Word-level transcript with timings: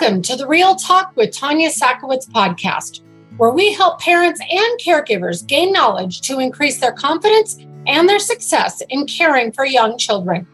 Welcome 0.00 0.22
to 0.22 0.36
the 0.36 0.46
Real 0.46 0.76
Talk 0.76 1.16
with 1.16 1.36
Tanya 1.36 1.70
Sakowitz 1.70 2.28
podcast, 2.28 3.00
where 3.36 3.50
we 3.50 3.72
help 3.72 4.00
parents 4.00 4.40
and 4.40 4.80
caregivers 4.80 5.44
gain 5.44 5.72
knowledge 5.72 6.20
to 6.20 6.38
increase 6.38 6.78
their 6.78 6.92
confidence 6.92 7.58
and 7.88 8.08
their 8.08 8.20
success 8.20 8.80
in 8.90 9.06
caring 9.06 9.50
for 9.50 9.66
young 9.66 9.98
children. 9.98 10.46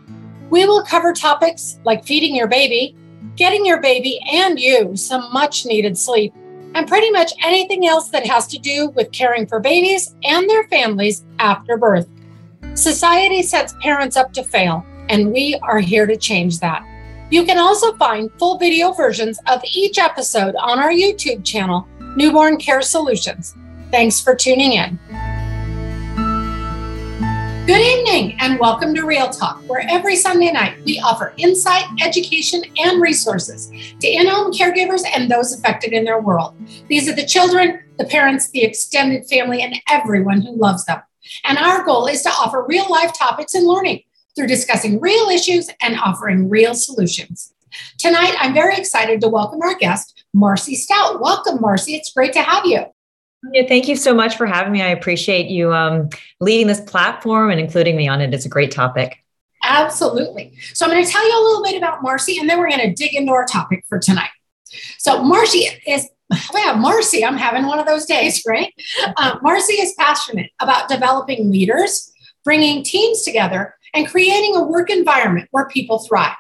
We 0.49 0.65
will 0.65 0.83
cover 0.83 1.13
topics 1.13 1.79
like 1.85 2.07
feeding 2.07 2.35
your 2.35 2.47
baby, 2.47 2.97
getting 3.37 3.67
your 3.67 3.83
baby 3.83 4.19
and 4.33 4.59
you 4.59 4.97
some 4.97 5.31
much 5.31 5.67
needed 5.67 5.99
sleep, 5.99 6.33
and 6.75 6.89
pretty 6.89 7.11
much 7.11 7.35
anything 7.45 7.87
else 7.87 8.09
that 8.09 8.27
has 8.27 8.47
to 8.47 8.59
do 8.59 8.89
with 8.97 9.13
caring 9.13 9.47
for 9.47 9.61
babies 9.61 10.17
and 10.25 10.49
their 10.49 10.65
families 10.69 11.23
after 11.39 11.77
birth. 11.77 12.09
Society 12.73 13.43
sets 13.43 13.75
parents 13.83 14.17
up 14.17 14.33
to 14.33 14.43
fail, 14.43 14.87
and 15.11 15.31
we 15.31 15.55
are 15.63 15.81
here 15.81 16.07
to 16.07 16.17
change 16.17 16.61
that. 16.61 16.83
You 17.31 17.47
can 17.47 17.57
also 17.57 17.95
find 17.95 18.31
full 18.39 18.59
video 18.59 18.93
versions 18.93 19.41
of 19.47 19.63
each 19.73 19.97
episode 19.99 20.55
on 20.57 20.79
our 20.79 20.91
YouTube 20.91 21.43
channel, 21.43 21.89
Newborn 22.17 22.59
Care 22.59 22.83
Solutions. 22.83 23.57
Thanks 23.91 24.21
for 24.21 24.35
tuning 24.35 24.75
in. 24.75 24.99
Good 27.67 27.81
evening 27.81 28.37
and 28.41 28.61
welcome 28.61 28.95
to 28.95 29.07
Real 29.07 29.31
Talk, 29.31 29.63
where 29.67 29.87
every 29.89 30.17
Sunday 30.17 30.53
night 30.53 30.77
we 30.85 31.01
offer 31.01 31.33
insight, 31.39 31.85
education, 32.03 32.63
and 32.77 33.01
resources 33.01 33.71
to 34.01 34.07
in 34.07 34.27
home 34.27 34.53
caregivers 34.53 35.03
and 35.17 35.31
those 35.31 35.55
affected 35.55 35.95
in 35.95 36.05
their 36.05 36.21
world. 36.21 36.55
These 36.89 37.09
are 37.09 37.15
the 37.15 37.25
children, 37.25 37.81
the 37.97 38.05
parents, 38.05 38.51
the 38.51 38.65
extended 38.65 39.27
family, 39.27 39.63
and 39.63 39.77
everyone 39.89 40.43
who 40.43 40.55
loves 40.55 40.85
them. 40.85 41.01
And 41.45 41.57
our 41.57 41.85
goal 41.85 42.07
is 42.07 42.21
to 42.25 42.29
offer 42.29 42.67
real 42.69 42.87
life 42.91 43.19
topics 43.19 43.55
and 43.55 43.67
learning 43.67 44.03
through 44.37 44.47
discussing 44.47 45.01
real 45.01 45.29
issues 45.29 45.71
and 45.81 45.99
offering 45.99 46.49
real 46.49 46.75
solutions. 46.75 47.55
Tonight, 47.99 48.35
I'm 48.39 48.55
very 48.55 48.77
excited 48.77 49.21
to 49.21 49.29
welcome 49.29 49.61
our 49.63 49.75
guest, 49.75 50.25
Marcy 50.33 50.77
Stoudt. 50.77 51.21
Welcome, 51.21 51.61
Marcy. 51.61 51.95
It's 51.95 52.13
great 52.13 52.33
to 52.35 52.43
have 52.43 52.65
you. 52.67 52.85
Yeah, 53.53 53.67
thank 53.67 53.89
you 53.89 53.97
so 53.97 54.15
much 54.15 54.37
for 54.37 54.47
having 54.47 54.73
me. 54.73 54.81
I 54.81 54.89
appreciate 54.89 55.49
you 55.49 55.73
um, 55.73 56.09
leading 56.41 56.67
this 56.67 56.81
platform 56.81 57.51
and 57.51 57.61
including 57.61 57.97
me 57.97 58.09
on 58.09 58.21
it. 58.21 58.33
It's 58.33 58.47
a 58.47 58.49
great 58.49 58.71
topic. 58.71 59.19
Absolutely. 59.63 60.57
So, 60.73 60.87
I'm 60.87 60.93
going 60.93 61.05
to 61.05 61.11
tell 61.11 61.27
you 61.27 61.35
a 61.39 61.45
little 61.45 61.63
bit 61.63 61.77
about 61.77 62.03
Marcy, 62.03 62.39
and 62.39 62.49
then 62.49 62.59
we're 62.59 62.71
going 62.71 62.81
to 62.81 62.95
dig 62.95 63.15
into 63.15 63.33
our 63.33 63.45
topic 63.45 63.85
for 63.89 63.99
tonight. 63.99 64.31
So, 64.99 65.23
Marcy 65.23 65.69
is, 65.87 66.09
yeah, 66.55 66.75
Marcy, 66.75 67.25
I'm 67.25 67.37
having 67.37 67.67
one 67.67 67.79
of 67.79 67.87
those 67.87 68.07
days, 68.07 68.43
right? 68.47 68.73
Uh, 69.17 69.39
Marcy 69.43 69.75
is 69.75 69.95
passionate 69.99 70.51
about 70.61 70.89
developing 70.89 71.51
leaders, 71.51 72.13
bringing 72.45 72.83
teams 72.83 73.23
together, 73.23 73.75
and 73.95 74.09
creating 74.09 74.57
a 74.57 74.65
work 74.65 74.91
environment 74.91 75.49
where 75.53 75.69
people 75.69 76.01
thrive. 76.01 76.37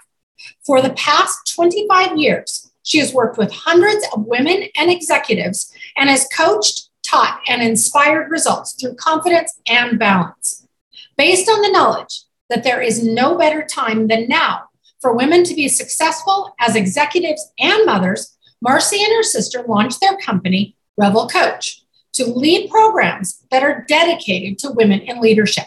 For 0.66 0.83
the 0.83 0.92
past 0.94 1.55
25 1.55 2.19
years, 2.19 2.70
she 2.83 2.98
has 2.98 3.14
worked 3.14 3.38
with 3.38 3.52
hundreds 3.52 4.05
of 4.12 4.27
women 4.27 4.64
and 4.77 4.91
executives 4.91 5.72
and 5.96 6.11
has 6.11 6.28
coached, 6.36 6.91
taught, 7.02 7.41
and 7.48 7.62
inspired 7.62 8.30
results 8.30 8.74
through 8.74 8.96
confidence 8.96 9.58
and 9.66 9.98
balance. 9.98 10.66
Based 11.16 11.48
on 11.48 11.62
the 11.62 11.70
knowledge 11.70 12.22
that 12.50 12.64
there 12.64 12.83
is 12.83 13.02
no 13.02 13.38
better 13.38 13.64
time 13.64 14.08
than 14.08 14.28
now 14.28 14.64
for 15.00 15.16
women 15.16 15.44
to 15.44 15.55
be 15.55 15.68
successful 15.68 16.55
as 16.61 16.77
executives 16.77 17.52
and 17.58 17.86
mothers, 17.86 18.36
Marcy 18.61 19.02
and 19.02 19.12
her 19.14 19.22
sister 19.22 19.62
launched 19.66 20.00
their 20.00 20.16
company, 20.18 20.77
Revel 20.96 21.28
Coach, 21.28 21.83
to 22.14 22.24
lead 22.24 22.70
programs 22.70 23.44
that 23.50 23.62
are 23.62 23.84
dedicated 23.89 24.58
to 24.58 24.70
women 24.70 25.00
in 25.00 25.20
leadership. 25.20 25.64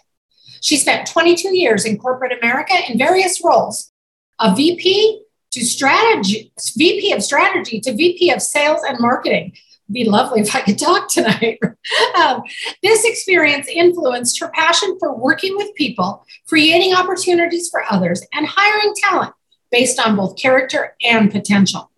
She 0.68 0.76
spent 0.76 1.08
22 1.08 1.56
years 1.56 1.86
in 1.86 1.98
corporate 1.98 2.38
America 2.38 2.74
in 2.90 2.98
various 2.98 3.42
roles, 3.42 3.94
a 4.38 4.54
VP 4.54 5.22
to 5.52 5.64
strategy, 5.64 6.52
VP 6.76 7.14
of 7.14 7.24
strategy 7.24 7.80
to 7.80 7.96
VP 7.96 8.32
of 8.32 8.42
sales 8.42 8.82
and 8.86 9.00
marketing. 9.00 9.54
It'd 9.54 9.94
be 9.94 10.04
lovely 10.04 10.42
if 10.42 10.54
I 10.54 10.60
could 10.60 10.78
talk 10.78 11.08
tonight. 11.08 11.60
um, 12.18 12.44
this 12.84 13.06
experience 13.06 13.70
influenced 13.70 14.42
her 14.42 14.50
passion 14.50 14.98
for 15.00 15.16
working 15.16 15.56
with 15.56 15.74
people, 15.76 16.26
creating 16.50 16.94
opportunities 16.94 17.70
for 17.70 17.86
others, 17.90 18.22
and 18.34 18.46
hiring 18.46 18.94
talent 18.98 19.34
based 19.72 20.06
on 20.06 20.18
both 20.18 20.38
character 20.38 20.98
and 21.02 21.32
potential. 21.32 21.90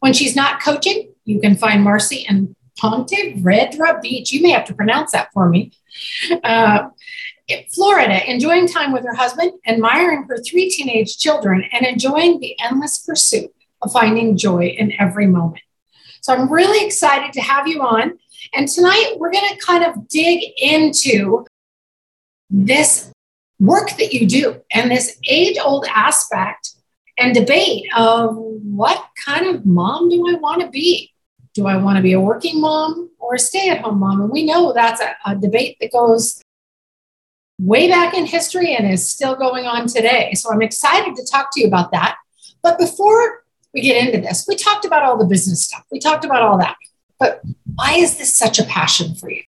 When 0.00 0.12
she's 0.12 0.36
not 0.36 0.60
coaching, 0.62 1.14
you 1.24 1.40
can 1.40 1.56
find 1.56 1.82
Marcy 1.82 2.26
in 2.28 2.54
Ponte 2.78 3.36
Vedra 3.38 4.02
Beach. 4.02 4.32
You 4.32 4.42
may 4.42 4.50
have 4.50 4.66
to 4.66 4.74
pronounce 4.74 5.12
that 5.12 5.32
for 5.32 5.48
me. 5.48 5.72
Uh, 6.44 6.90
Florida, 7.70 8.30
enjoying 8.30 8.68
time 8.68 8.92
with 8.92 9.04
her 9.04 9.14
husband, 9.14 9.52
admiring 9.66 10.24
her 10.24 10.38
three 10.38 10.70
teenage 10.70 11.18
children, 11.18 11.64
and 11.72 11.86
enjoying 11.86 12.40
the 12.40 12.58
endless 12.60 12.98
pursuit 12.98 13.50
of 13.82 13.92
finding 13.92 14.36
joy 14.36 14.66
in 14.66 14.92
every 15.00 15.26
moment. 15.26 15.62
So 16.20 16.34
I'm 16.34 16.52
really 16.52 16.84
excited 16.84 17.32
to 17.34 17.40
have 17.40 17.66
you 17.66 17.80
on. 17.80 18.18
And 18.54 18.68
tonight 18.68 19.14
we're 19.16 19.32
going 19.32 19.48
to 19.48 19.64
kind 19.64 19.84
of 19.84 20.08
dig 20.08 20.42
into 20.58 21.46
this 22.50 23.12
work 23.60 23.90
that 23.98 24.12
you 24.12 24.26
do 24.26 24.60
and 24.72 24.90
this 24.90 25.18
age 25.28 25.56
old 25.62 25.86
aspect 25.88 26.74
and 27.18 27.34
debate 27.34 27.84
of 27.96 28.36
what 28.36 29.04
kind 29.24 29.46
of 29.46 29.66
mom 29.66 30.08
do 30.08 30.28
I 30.28 30.34
want 30.34 30.62
to 30.62 30.68
be? 30.68 31.12
Do 31.54 31.66
I 31.66 31.76
want 31.76 31.96
to 31.96 32.02
be 32.02 32.12
a 32.12 32.20
working 32.20 32.60
mom 32.60 33.10
or 33.18 33.34
a 33.34 33.38
stay 33.38 33.70
at 33.70 33.80
home 33.80 33.98
mom? 33.98 34.20
And 34.20 34.30
we 34.30 34.44
know 34.44 34.72
that's 34.72 35.00
a, 35.00 35.16
a 35.26 35.34
debate 35.34 35.76
that 35.80 35.92
goes 35.92 36.40
way 37.58 37.88
back 37.88 38.14
in 38.14 38.26
history 38.26 38.74
and 38.74 38.90
is 38.90 39.08
still 39.08 39.34
going 39.34 39.66
on 39.66 39.86
today. 39.86 40.32
So 40.34 40.50
I'm 40.52 40.62
excited 40.62 41.16
to 41.16 41.26
talk 41.26 41.50
to 41.52 41.60
you 41.60 41.66
about 41.66 41.90
that. 41.92 42.16
But 42.62 42.78
before 42.78 43.42
we 43.74 43.82
get 43.82 44.06
into 44.06 44.20
this, 44.20 44.46
we 44.48 44.56
talked 44.56 44.84
about 44.84 45.02
all 45.02 45.18
the 45.18 45.26
business 45.26 45.64
stuff, 45.64 45.84
we 45.90 45.98
talked 45.98 46.24
about 46.24 46.42
all 46.42 46.58
that. 46.58 46.76
But 47.18 47.42
why 47.74 47.94
is 47.94 48.18
this 48.18 48.32
such 48.32 48.58
a 48.58 48.64
passion 48.64 49.14
for 49.14 49.30
you? 49.30 49.42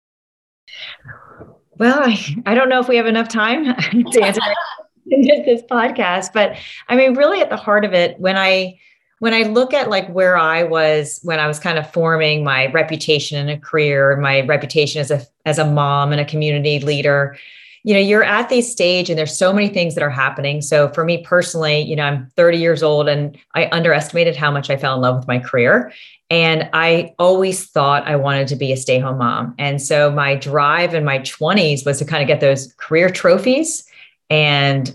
Well, 1.78 2.00
I, 2.00 2.18
I 2.46 2.56
don't 2.56 2.70
know 2.70 2.80
if 2.80 2.88
we 2.88 2.98
have 2.98 3.06
enough 3.06 3.28
time 3.28 3.66
to 4.12 4.22
answer 4.24 4.42
this 5.06 5.62
podcast, 5.64 6.34
but 6.34 6.58
I 6.88 6.96
mean, 6.96 7.14
really 7.14 7.42
at 7.42 7.50
the 7.50 7.58
heart 7.58 7.86
of 7.86 7.94
it, 7.94 8.20
when 8.20 8.38
I 8.38 8.80
when 9.20 9.34
I 9.34 9.44
look 9.44 9.74
at 9.74 9.90
like 9.90 10.08
where 10.10 10.38
I 10.38 10.64
was 10.64 11.20
when 11.24 11.40
I 11.40 11.48
was 11.48 11.60
kind 11.60 11.78
of 11.78 11.92
forming 11.92 12.44
my 12.44 12.68
reputation 12.72 13.38
in 13.38 13.50
a 13.50 13.60
career, 13.60 14.16
my 14.18 14.42
reputation 14.42 15.02
as 15.02 15.12
a 15.12 15.26
as 15.46 15.60
a 15.60 15.66
mom 15.66 16.12
and 16.12 16.22
a 16.22 16.26
community 16.26 16.80
leader, 16.80 17.38
you 17.88 17.94
know 17.94 18.02
you're 18.02 18.22
at 18.22 18.50
this 18.50 18.70
stage 18.70 19.10
and 19.10 19.18
there's 19.18 19.38
so 19.38 19.54
many 19.54 19.70
things 19.70 19.96
that 19.96 20.04
are 20.04 20.10
happening. 20.10 20.62
So 20.62 20.90
for 20.90 21.06
me 21.06 21.24
personally 21.24 21.80
you 21.80 21.96
know 21.96 22.04
i'm 22.04 22.30
30 22.36 22.58
years 22.58 22.84
old 22.84 23.08
and 23.08 23.38
i 23.56 23.70
underestimated 23.72 24.36
how 24.36 24.52
much 24.52 24.70
i 24.70 24.76
fell 24.76 24.96
in 24.96 25.02
love 25.02 25.16
with 25.16 25.28
my 25.28 25.40
career. 25.40 25.94
And 26.30 26.70
i 26.74 27.16
always 27.18 27.68
thought 27.68 28.06
i 28.06 28.18
wanted 28.18 28.50
to 28.50 28.58
be 28.58 28.74
a 28.74 28.78
stay-home 28.78 29.20
mom. 29.20 29.56
And 29.58 29.82
so 29.82 30.12
my 30.12 30.36
drive 30.36 30.94
in 30.96 31.06
my 31.06 31.20
20s 31.20 31.86
was 31.86 32.00
to 32.00 32.06
kind 32.06 32.22
of 32.22 32.28
get 32.28 32.42
those 32.42 32.74
career 32.74 33.10
trophies 33.10 33.86
and 34.30 34.94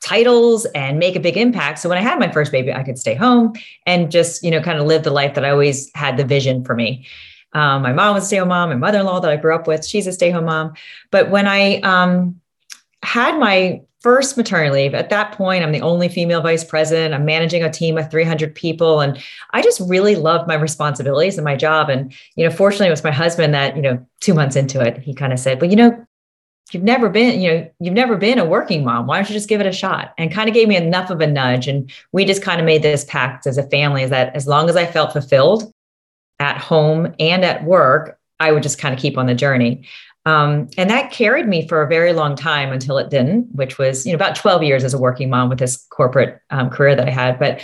titles 0.00 0.64
and 0.74 0.98
make 0.98 1.14
a 1.14 1.20
big 1.20 1.36
impact. 1.36 1.78
So 1.78 1.88
when 1.88 1.98
i 1.98 2.02
had 2.02 2.18
my 2.18 2.32
first 2.32 2.50
baby 2.50 2.72
i 2.72 2.82
could 2.82 2.98
stay 2.98 3.14
home 3.14 3.52
and 3.86 4.10
just 4.10 4.42
you 4.42 4.50
know 4.50 4.60
kind 4.60 4.80
of 4.80 4.86
live 4.86 5.04
the 5.04 5.12
life 5.12 5.34
that 5.36 5.44
i 5.44 5.50
always 5.50 5.92
had 5.94 6.16
the 6.16 6.24
vision 6.24 6.64
for 6.64 6.74
me 6.74 7.06
um, 7.52 7.82
my 7.82 7.92
mom 7.92 8.14
was 8.14 8.24
a 8.24 8.26
stay 8.26 8.38
home 8.38 8.48
mom, 8.48 8.70
my 8.70 8.76
mother 8.76 9.00
in 9.00 9.06
law 9.06 9.20
that 9.20 9.30
I 9.30 9.36
grew 9.36 9.54
up 9.54 9.66
with, 9.66 9.86
she's 9.86 10.06
a 10.06 10.12
stay 10.12 10.30
home 10.30 10.46
mom. 10.46 10.74
But 11.10 11.30
when 11.30 11.46
I 11.46 11.80
um, 11.80 12.40
had 13.02 13.38
my 13.38 13.82
first 14.00 14.36
maternity 14.36 14.74
leave, 14.74 14.94
at 14.94 15.10
that 15.10 15.32
point, 15.32 15.62
I'm 15.62 15.72
the 15.72 15.82
only 15.82 16.08
female 16.08 16.40
vice 16.40 16.64
president. 16.64 17.14
I'm 17.14 17.24
managing 17.24 17.62
a 17.62 17.70
team 17.70 17.98
of 17.98 18.10
300 18.10 18.54
people. 18.54 19.00
And 19.00 19.22
I 19.52 19.62
just 19.62 19.80
really 19.80 20.16
loved 20.16 20.48
my 20.48 20.54
responsibilities 20.54 21.38
and 21.38 21.44
my 21.44 21.56
job. 21.56 21.88
And, 21.88 22.12
you 22.34 22.44
know, 22.44 22.54
fortunately, 22.54 22.88
it 22.88 22.90
was 22.90 23.04
my 23.04 23.12
husband 23.12 23.54
that, 23.54 23.76
you 23.76 23.82
know, 23.82 24.04
two 24.20 24.34
months 24.34 24.56
into 24.56 24.80
it, 24.80 24.98
he 24.98 25.14
kind 25.14 25.32
of 25.32 25.38
said, 25.38 25.60
well, 25.60 25.70
you 25.70 25.76
know, 25.76 26.06
you've 26.72 26.82
never 26.82 27.10
been, 27.10 27.40
you 27.40 27.50
know, 27.50 27.70
you've 27.80 27.94
never 27.94 28.16
been 28.16 28.38
a 28.38 28.44
working 28.44 28.82
mom. 28.82 29.06
Why 29.06 29.18
don't 29.18 29.28
you 29.28 29.34
just 29.34 29.48
give 29.48 29.60
it 29.60 29.66
a 29.66 29.72
shot? 29.72 30.14
And 30.16 30.32
kind 30.32 30.48
of 30.48 30.54
gave 30.54 30.68
me 30.68 30.76
enough 30.76 31.10
of 31.10 31.20
a 31.20 31.26
nudge. 31.26 31.68
And 31.68 31.92
we 32.12 32.24
just 32.24 32.42
kind 32.42 32.60
of 32.60 32.66
made 32.66 32.82
this 32.82 33.04
pact 33.04 33.46
as 33.46 33.58
a 33.58 33.68
family 33.68 34.02
is 34.02 34.10
that 34.10 34.34
as 34.34 34.46
long 34.46 34.70
as 34.70 34.76
I 34.76 34.86
felt 34.86 35.12
fulfilled 35.12 35.72
at 36.42 36.58
home 36.58 37.14
and 37.20 37.44
at 37.44 37.62
work, 37.62 38.18
I 38.40 38.50
would 38.50 38.64
just 38.64 38.76
kind 38.76 38.92
of 38.92 39.00
keep 39.00 39.16
on 39.16 39.26
the 39.26 39.34
journey. 39.34 39.86
Um, 40.26 40.68
and 40.76 40.90
that 40.90 41.12
carried 41.12 41.46
me 41.46 41.68
for 41.68 41.82
a 41.82 41.88
very 41.88 42.12
long 42.12 42.34
time 42.34 42.72
until 42.72 42.98
it 42.98 43.10
didn't, 43.10 43.46
which 43.54 43.78
was 43.78 44.04
you 44.04 44.12
know 44.12 44.16
about 44.16 44.34
12 44.34 44.64
years 44.64 44.82
as 44.82 44.92
a 44.92 44.98
working 44.98 45.30
mom 45.30 45.48
with 45.48 45.60
this 45.60 45.86
corporate 45.90 46.40
um, 46.50 46.68
career 46.68 46.96
that 46.96 47.08
I 47.08 47.12
had. 47.12 47.38
But 47.38 47.60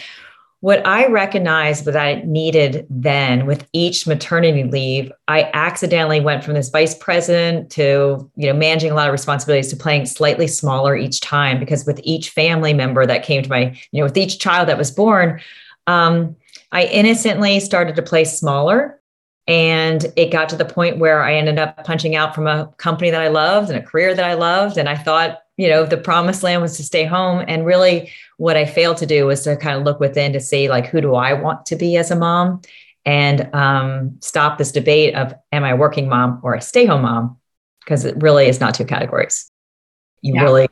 what 0.60 0.84
I 0.86 1.06
recognized 1.06 1.84
that 1.84 1.96
I 1.96 2.22
needed 2.24 2.84
then 2.90 3.46
with 3.46 3.68
each 3.72 4.08
maternity 4.08 4.64
leave, 4.64 5.12
I 5.28 5.50
accidentally 5.54 6.20
went 6.20 6.42
from 6.42 6.54
this 6.54 6.68
vice 6.68 6.96
president 6.96 7.70
to 7.72 8.30
you 8.36 8.46
know 8.46 8.54
managing 8.54 8.92
a 8.92 8.94
lot 8.94 9.08
of 9.08 9.12
responsibilities 9.12 9.70
to 9.70 9.76
playing 9.76 10.06
slightly 10.06 10.46
smaller 10.46 10.96
each 10.96 11.20
time 11.20 11.58
because 11.58 11.84
with 11.84 12.00
each 12.04 12.30
family 12.30 12.74
member 12.74 13.06
that 13.06 13.24
came 13.24 13.42
to 13.42 13.50
my 13.50 13.76
you 13.90 14.00
know 14.00 14.04
with 14.04 14.16
each 14.16 14.38
child 14.38 14.68
that 14.68 14.78
was 14.78 14.92
born. 14.92 15.40
Um, 15.88 16.36
I 16.72 16.84
innocently 16.84 17.60
started 17.60 17.96
to 17.96 18.02
play 18.02 18.24
smaller. 18.24 19.00
And 19.46 20.12
it 20.16 20.30
got 20.30 20.50
to 20.50 20.56
the 20.56 20.66
point 20.66 20.98
where 20.98 21.22
I 21.22 21.34
ended 21.34 21.58
up 21.58 21.82
punching 21.84 22.14
out 22.14 22.34
from 22.34 22.46
a 22.46 22.70
company 22.76 23.10
that 23.10 23.22
I 23.22 23.28
loved 23.28 23.70
and 23.70 23.78
a 23.78 23.82
career 23.82 24.14
that 24.14 24.24
I 24.24 24.34
loved. 24.34 24.76
And 24.76 24.90
I 24.90 24.94
thought 24.94 25.38
you 25.58 25.68
know, 25.68 25.84
the 25.84 25.96
promised 25.98 26.42
land 26.42 26.62
was 26.62 26.76
to 26.76 26.84
stay 26.84 27.04
home. 27.04 27.44
And 27.46 27.66
really, 27.66 28.10
what 28.38 28.56
I 28.56 28.64
failed 28.64 28.96
to 28.98 29.06
do 29.06 29.26
was 29.26 29.42
to 29.42 29.56
kind 29.56 29.76
of 29.76 29.82
look 29.82 30.00
within 30.00 30.32
to 30.32 30.40
see, 30.40 30.70
like, 30.70 30.86
who 30.86 31.00
do 31.00 31.16
I 31.16 31.34
want 31.34 31.66
to 31.66 31.76
be 31.76 31.96
as 31.96 32.10
a 32.10 32.16
mom? 32.16 32.62
And 33.04 33.52
um, 33.54 34.16
stop 34.20 34.56
this 34.56 34.70
debate 34.70 35.14
of, 35.14 35.34
am 35.50 35.64
I 35.64 35.70
a 35.70 35.76
working 35.76 36.08
mom 36.08 36.40
or 36.44 36.54
a 36.54 36.60
stay 36.62 36.86
home 36.86 37.02
mom? 37.02 37.38
Because 37.80 38.04
it 38.04 38.22
really 38.22 38.46
is 38.46 38.60
not 38.60 38.74
two 38.74 38.84
categories. 38.84 39.50
You 40.22 40.34
yeah. 40.34 40.42
really, 40.42 40.68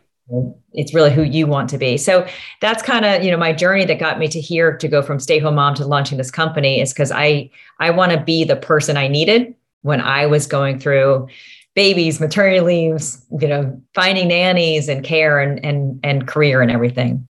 it's 0.73 0.93
really 0.93 1.13
who 1.13 1.23
you 1.23 1.47
want 1.47 1.71
to 1.71 1.79
be. 1.79 1.97
So 1.97 2.27
that's 2.61 2.83
kind 2.83 3.05
of, 3.05 3.23
you 3.23 3.31
know, 3.31 3.37
my 3.37 3.53
journey 3.53 3.85
that 3.85 3.99
got 3.99 4.19
me 4.19 4.29
to 4.29 4.41
here 4.41 4.77
to 4.77 4.89
go 4.89 5.03
from 5.03 5.21
stay 5.21 5.39
home 5.39 5.55
mom 5.55 5.75
to 5.77 5.87
launching 5.87 6.19
this 6.19 6.31
company 6.31 6.81
is 6.81 6.93
because 6.93 7.13
I, 7.13 7.51
I 7.79 7.91
want 7.91 8.13
to 8.13 8.21
be 8.21 8.45
the 8.45 8.57
person 8.57 8.97
I 8.97 9.09
needed 9.09 9.55
when 9.83 10.01
I 10.01 10.27
was 10.27 10.47
going 10.47 10.81
through 10.81 11.29
babies, 11.77 12.19
maternity 12.19 12.61
leaves, 12.61 13.25
you 13.39 13.47
know, 13.47 13.81
finding 13.95 14.29
nannies 14.29 14.89
and 14.89 15.05
care 15.05 15.39
and 15.39 15.65
and 15.65 16.01
and 16.03 16.27
career 16.27 16.61
and 16.61 16.71
everything. 16.71 17.29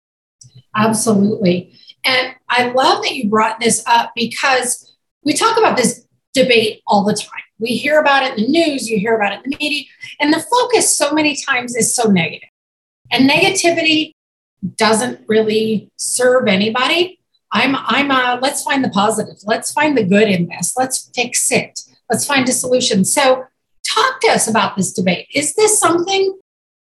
Absolutely. 0.74 1.78
And 2.04 2.34
I 2.48 2.70
love 2.72 3.02
that 3.04 3.14
you 3.14 3.30
brought 3.30 3.60
this 3.60 3.82
up 3.86 4.12
because 4.14 4.94
we 5.24 5.32
talk 5.32 5.56
about 5.56 5.76
this 5.76 6.04
debate 6.34 6.82
all 6.86 7.04
the 7.04 7.14
time. 7.14 7.30
We 7.58 7.68
hear 7.68 8.00
about 8.00 8.24
it 8.24 8.38
in 8.38 8.44
the 8.44 8.50
news, 8.50 8.90
you 8.90 8.98
hear 8.98 9.14
about 9.14 9.32
it 9.32 9.44
in 9.44 9.50
the 9.50 9.56
media, 9.58 9.84
and 10.18 10.32
the 10.32 10.40
focus 10.40 10.94
so 10.94 11.12
many 11.12 11.36
times 11.36 11.76
is 11.76 11.94
so 11.94 12.10
negative. 12.10 12.48
And 13.12 13.28
negativity 13.28 14.12
doesn't 14.76 15.20
really 15.28 15.90
serve 15.96 16.48
anybody. 16.48 17.20
I'm 17.52 17.76
I'm 17.76 18.10
a 18.10 18.40
let's 18.40 18.62
find 18.62 18.82
the 18.82 18.88
positive. 18.88 19.36
Let's 19.44 19.70
find 19.70 19.96
the 19.96 20.04
good 20.04 20.28
in 20.28 20.48
this. 20.48 20.74
Let's 20.76 21.10
fix 21.14 21.52
it. 21.52 21.80
Let's 22.10 22.26
find 22.26 22.48
a 22.48 22.52
solution. 22.52 23.04
So 23.04 23.44
talk 23.86 24.20
to 24.22 24.28
us 24.28 24.48
about 24.48 24.76
this 24.76 24.92
debate. 24.92 25.28
Is 25.34 25.54
this 25.54 25.78
something 25.78 26.38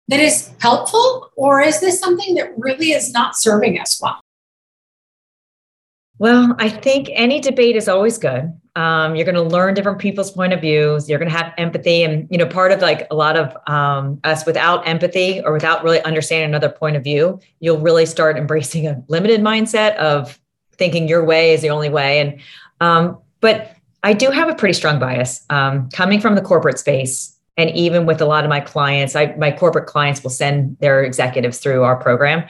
that 0.08 0.20
is 0.20 0.50
helpful 0.60 1.30
or 1.36 1.60
is 1.60 1.80
this 1.80 2.00
something 2.00 2.36
that 2.36 2.56
really 2.56 2.92
is 2.92 3.12
not 3.12 3.36
serving 3.36 3.78
us 3.78 4.00
well? 4.00 4.20
Well, 6.18 6.54
I 6.58 6.68
think 6.70 7.10
any 7.12 7.40
debate 7.40 7.76
is 7.76 7.88
always 7.88 8.16
good. 8.16 8.52
Um, 8.74 9.16
you're 9.16 9.24
going 9.24 9.34
to 9.34 9.42
learn 9.42 9.74
different 9.74 9.98
people's 9.98 10.30
point 10.30 10.52
of 10.52 10.60
views. 10.60 11.08
You're 11.08 11.18
going 11.18 11.30
to 11.30 11.36
have 11.36 11.52
empathy, 11.58 12.02
and 12.02 12.26
you 12.30 12.38
know, 12.38 12.46
part 12.46 12.72
of 12.72 12.80
like 12.80 13.06
a 13.10 13.14
lot 13.14 13.36
of 13.36 13.56
um, 13.66 14.20
us 14.24 14.44
without 14.46 14.86
empathy 14.86 15.40
or 15.44 15.52
without 15.52 15.82
really 15.84 16.02
understanding 16.02 16.48
another 16.48 16.68
point 16.68 16.96
of 16.96 17.04
view, 17.04 17.40
you'll 17.60 17.80
really 17.80 18.06
start 18.06 18.36
embracing 18.36 18.86
a 18.86 19.02
limited 19.08 19.40
mindset 19.40 19.96
of 19.96 20.38
thinking 20.72 21.08
your 21.08 21.24
way 21.24 21.52
is 21.52 21.62
the 21.62 21.70
only 21.70 21.88
way. 21.88 22.20
And 22.20 22.40
um, 22.80 23.18
but 23.40 23.76
I 24.02 24.12
do 24.12 24.30
have 24.30 24.48
a 24.48 24.54
pretty 24.54 24.74
strong 24.74 24.98
bias 24.98 25.44
um, 25.50 25.88
coming 25.90 26.20
from 26.20 26.34
the 26.34 26.42
corporate 26.42 26.78
space. 26.78 27.34
And 27.56 27.70
even 27.70 28.04
with 28.04 28.20
a 28.20 28.26
lot 28.26 28.44
of 28.44 28.50
my 28.50 28.60
clients, 28.60 29.16
I, 29.16 29.34
my 29.36 29.50
corporate 29.50 29.86
clients 29.86 30.22
will 30.22 30.30
send 30.30 30.76
their 30.78 31.02
executives 31.02 31.58
through 31.58 31.84
our 31.84 31.96
program. 31.96 32.46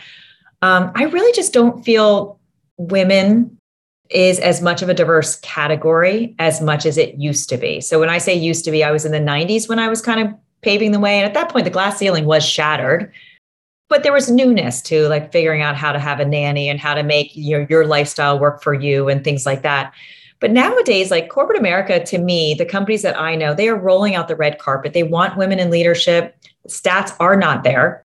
Um, 0.63 0.91
I 0.97 1.05
really 1.05 1.33
just 1.33 1.53
don't 1.53 1.85
feel 1.85 2.41
women 2.77 3.56
is 4.11 4.39
as 4.39 4.63
much 4.63 4.83
of 4.83 4.89
a 4.89 4.95
diverse 4.95 5.37
category 5.41 6.35
as 6.39 6.61
much 6.61 6.87
as 6.87 6.97
it 6.99 7.17
used 7.17 7.49
to 7.49 7.57
be. 7.57 7.81
So 7.81 7.99
when 7.99 8.09
I 8.09 8.19
say 8.19 8.35
used 8.35 8.65
to 8.67 8.71
be, 8.71 8.85
I 8.85 8.91
was 8.91 9.05
in 9.05 9.13
the 9.13 9.19
90s 9.19 9.69
when 9.69 9.79
I 9.79 9.89
was 9.89 10.01
kind 10.01 10.21
of 10.21 10.35
paving 10.63 10.93
the 10.93 11.01
way. 11.01 11.17
And 11.17 11.27
at 11.27 11.35
that 11.35 11.51
point, 11.51 11.65
the 11.65 11.71
glass 11.71 11.99
ceiling 11.99 12.25
was 12.25 12.45
shattered. 12.45 13.13
But 13.89 14.03
there 14.03 14.13
was 14.13 14.31
newness 14.31 14.83
to 14.83 15.09
like 15.09 15.31
figuring 15.31 15.63
out 15.63 15.77
how 15.77 15.93
to 15.93 15.99
have 15.99 16.19
a 16.19 16.25
nanny 16.25 16.69
and 16.69 16.81
how 16.81 16.95
to 16.95 17.05
make 17.05 17.31
your, 17.35 17.67
your 17.71 17.87
lifestyle 17.87 18.39
work 18.39 18.63
for 18.63 18.75
you 18.75 19.09
and 19.09 19.23
things 19.23 19.47
like 19.47 19.63
that. 19.63 19.95
But 20.41 20.51
nowadays, 20.51 21.11
like 21.11 21.31
corporate 21.31 21.59
America, 21.59 22.05
to 22.05 22.19
me, 22.19 22.55
the 22.55 22.67
companies 22.67 23.03
that 23.03 23.19
I 23.19 23.37
know, 23.37 23.55
they 23.55 23.69
are 23.69 23.79
rolling 23.79 24.15
out 24.15 24.29
the 24.29 24.37
red 24.37 24.59
carpet. 24.59 24.93
They 24.93 25.03
want 25.03 25.39
women 25.39 25.59
in 25.59 25.71
leadership. 25.71 26.37
Stats 26.69 27.15
are 27.21 27.37
not 27.37 27.65
there, 27.65 28.05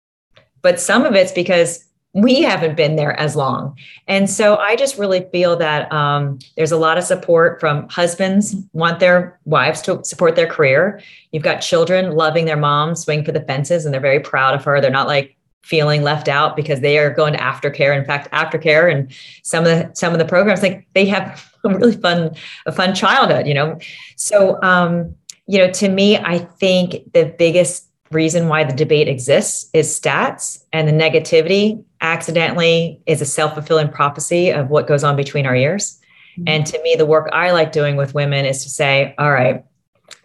but 0.60 0.78
some 0.78 1.04
of 1.04 1.14
it's 1.14 1.32
because 1.32 1.84
we 2.14 2.42
haven't 2.42 2.76
been 2.76 2.96
there 2.96 3.18
as 3.18 3.34
long. 3.36 3.76
And 4.06 4.28
so 4.28 4.56
I 4.56 4.76
just 4.76 4.98
really 4.98 5.26
feel 5.32 5.56
that 5.56 5.90
um, 5.90 6.38
there's 6.56 6.72
a 6.72 6.76
lot 6.76 6.98
of 6.98 7.04
support 7.04 7.58
from 7.58 7.88
husbands 7.88 8.54
want 8.74 9.00
their 9.00 9.38
wives 9.46 9.80
to 9.82 10.04
support 10.04 10.36
their 10.36 10.46
career. 10.46 11.00
You've 11.30 11.42
got 11.42 11.60
children 11.60 12.12
loving 12.12 12.44
their 12.44 12.56
mom, 12.56 12.94
swing 12.94 13.24
for 13.24 13.32
the 13.32 13.40
fences, 13.40 13.84
and 13.84 13.94
they're 13.94 14.00
very 14.00 14.20
proud 14.20 14.54
of 14.54 14.62
her. 14.64 14.80
They're 14.80 14.90
not 14.90 15.06
like 15.06 15.36
feeling 15.62 16.02
left 16.02 16.28
out 16.28 16.54
because 16.54 16.80
they 16.80 16.98
are 16.98 17.10
going 17.10 17.32
to 17.32 17.38
aftercare. 17.38 17.96
In 17.96 18.04
fact, 18.04 18.30
aftercare 18.32 18.92
and 18.92 19.10
some 19.42 19.64
of 19.64 19.70
the 19.70 19.90
some 19.94 20.12
of 20.12 20.18
the 20.18 20.26
programs, 20.26 20.62
like 20.62 20.86
they 20.92 21.06
have 21.06 21.50
a 21.64 21.70
really 21.70 21.96
fun, 21.96 22.34
a 22.66 22.72
fun 22.72 22.94
childhood, 22.94 23.46
you 23.46 23.54
know. 23.54 23.78
So 24.16 24.62
um, 24.62 25.14
you 25.46 25.58
know, 25.58 25.70
to 25.70 25.88
me, 25.88 26.18
I 26.18 26.38
think 26.38 27.12
the 27.14 27.34
biggest 27.38 27.88
reason 28.10 28.48
why 28.48 28.64
the 28.64 28.74
debate 28.74 29.08
exists 29.08 29.70
is 29.72 29.88
stats 29.98 30.64
and 30.72 30.86
the 30.86 30.92
negativity 30.92 31.82
accidentally 32.02 33.00
is 33.06 33.22
a 33.22 33.26
self-fulfilling 33.26 33.88
prophecy 33.88 34.50
of 34.50 34.68
what 34.68 34.86
goes 34.86 35.02
on 35.04 35.16
between 35.16 35.46
our 35.46 35.56
ears. 35.56 35.98
Mm-hmm. 36.36 36.44
And 36.48 36.66
to 36.66 36.82
me, 36.82 36.94
the 36.96 37.06
work 37.06 37.28
I 37.32 37.52
like 37.52 37.72
doing 37.72 37.96
with 37.96 38.14
women 38.14 38.44
is 38.44 38.62
to 38.64 38.68
say, 38.68 39.14
all 39.18 39.32
right, 39.32 39.64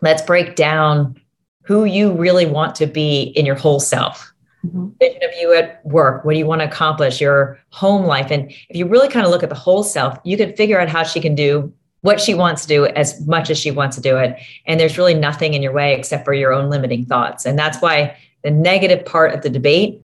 let's 0.01 0.21
break 0.21 0.55
down 0.55 1.15
who 1.63 1.83
you 1.83 2.13
really 2.13 2.45
want 2.45 2.75
to 2.75 2.85
be 2.85 3.23
in 3.35 3.45
your 3.45 3.55
whole 3.55 3.79
self 3.79 4.33
mm-hmm. 4.65 4.87
vision 4.99 5.21
of 5.23 5.31
you 5.39 5.53
at 5.53 5.85
work 5.85 6.23
what 6.23 6.33
do 6.33 6.39
you 6.39 6.45
want 6.45 6.61
to 6.61 6.67
accomplish 6.67 7.19
your 7.19 7.59
home 7.71 8.05
life 8.05 8.31
and 8.31 8.51
if 8.69 8.75
you 8.75 8.87
really 8.87 9.09
kind 9.09 9.25
of 9.25 9.31
look 9.31 9.43
at 9.43 9.49
the 9.49 9.55
whole 9.55 9.83
self 9.83 10.17
you 10.23 10.37
can 10.37 10.55
figure 10.55 10.79
out 10.79 10.89
how 10.89 11.03
she 11.03 11.19
can 11.19 11.35
do 11.35 11.71
what 12.01 12.21
she 12.21 12.33
wants 12.33 12.61
to 12.61 12.67
do 12.67 12.85
as 12.85 13.25
much 13.27 13.49
as 13.49 13.57
she 13.57 13.71
wants 13.71 13.95
to 13.95 14.01
do 14.01 14.17
it 14.17 14.37
and 14.65 14.79
there's 14.79 14.97
really 14.97 15.13
nothing 15.13 15.53
in 15.53 15.61
your 15.61 15.73
way 15.73 15.93
except 15.93 16.23
for 16.23 16.33
your 16.33 16.53
own 16.53 16.69
limiting 16.69 17.05
thoughts 17.05 17.45
and 17.45 17.59
that's 17.59 17.81
why 17.81 18.15
the 18.43 18.51
negative 18.51 19.03
part 19.05 19.33
of 19.33 19.41
the 19.41 19.49
debate 19.49 20.01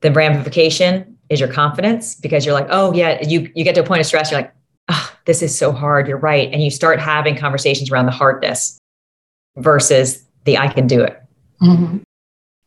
the 0.00 0.12
ramification 0.12 1.16
is 1.30 1.40
your 1.40 1.52
confidence 1.52 2.14
because 2.14 2.44
you're 2.44 2.54
like 2.54 2.66
oh 2.70 2.92
yeah 2.92 3.20
you 3.26 3.50
you 3.54 3.64
get 3.64 3.74
to 3.74 3.82
a 3.82 3.84
point 3.84 4.00
of 4.00 4.06
stress 4.06 4.30
you're 4.30 4.40
like 4.40 4.52
oh, 4.88 5.16
this 5.24 5.42
is 5.42 5.56
so 5.56 5.72
hard 5.72 6.06
you're 6.06 6.18
right 6.18 6.52
and 6.52 6.62
you 6.62 6.70
start 6.70 7.00
having 7.00 7.36
conversations 7.36 7.90
around 7.90 8.06
the 8.06 8.12
hardness 8.12 8.78
versus 9.56 10.24
the 10.44 10.58
i 10.58 10.68
can 10.68 10.86
do 10.86 11.02
it 11.02 11.22
mm-hmm. 11.62 11.98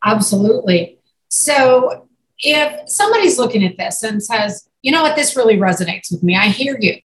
absolutely 0.03 0.97
so 1.29 2.07
if 2.39 2.89
somebody's 2.89 3.37
looking 3.37 3.65
at 3.65 3.77
this 3.77 4.03
and 4.03 4.23
says, 4.23 4.67
you 4.81 4.91
know 4.91 5.01
what, 5.01 5.15
this 5.15 5.35
really 5.35 5.57
resonates 5.57 6.11
with 6.11 6.23
me, 6.23 6.35
I 6.35 6.47
hear 6.47 6.77
you. 6.79 6.97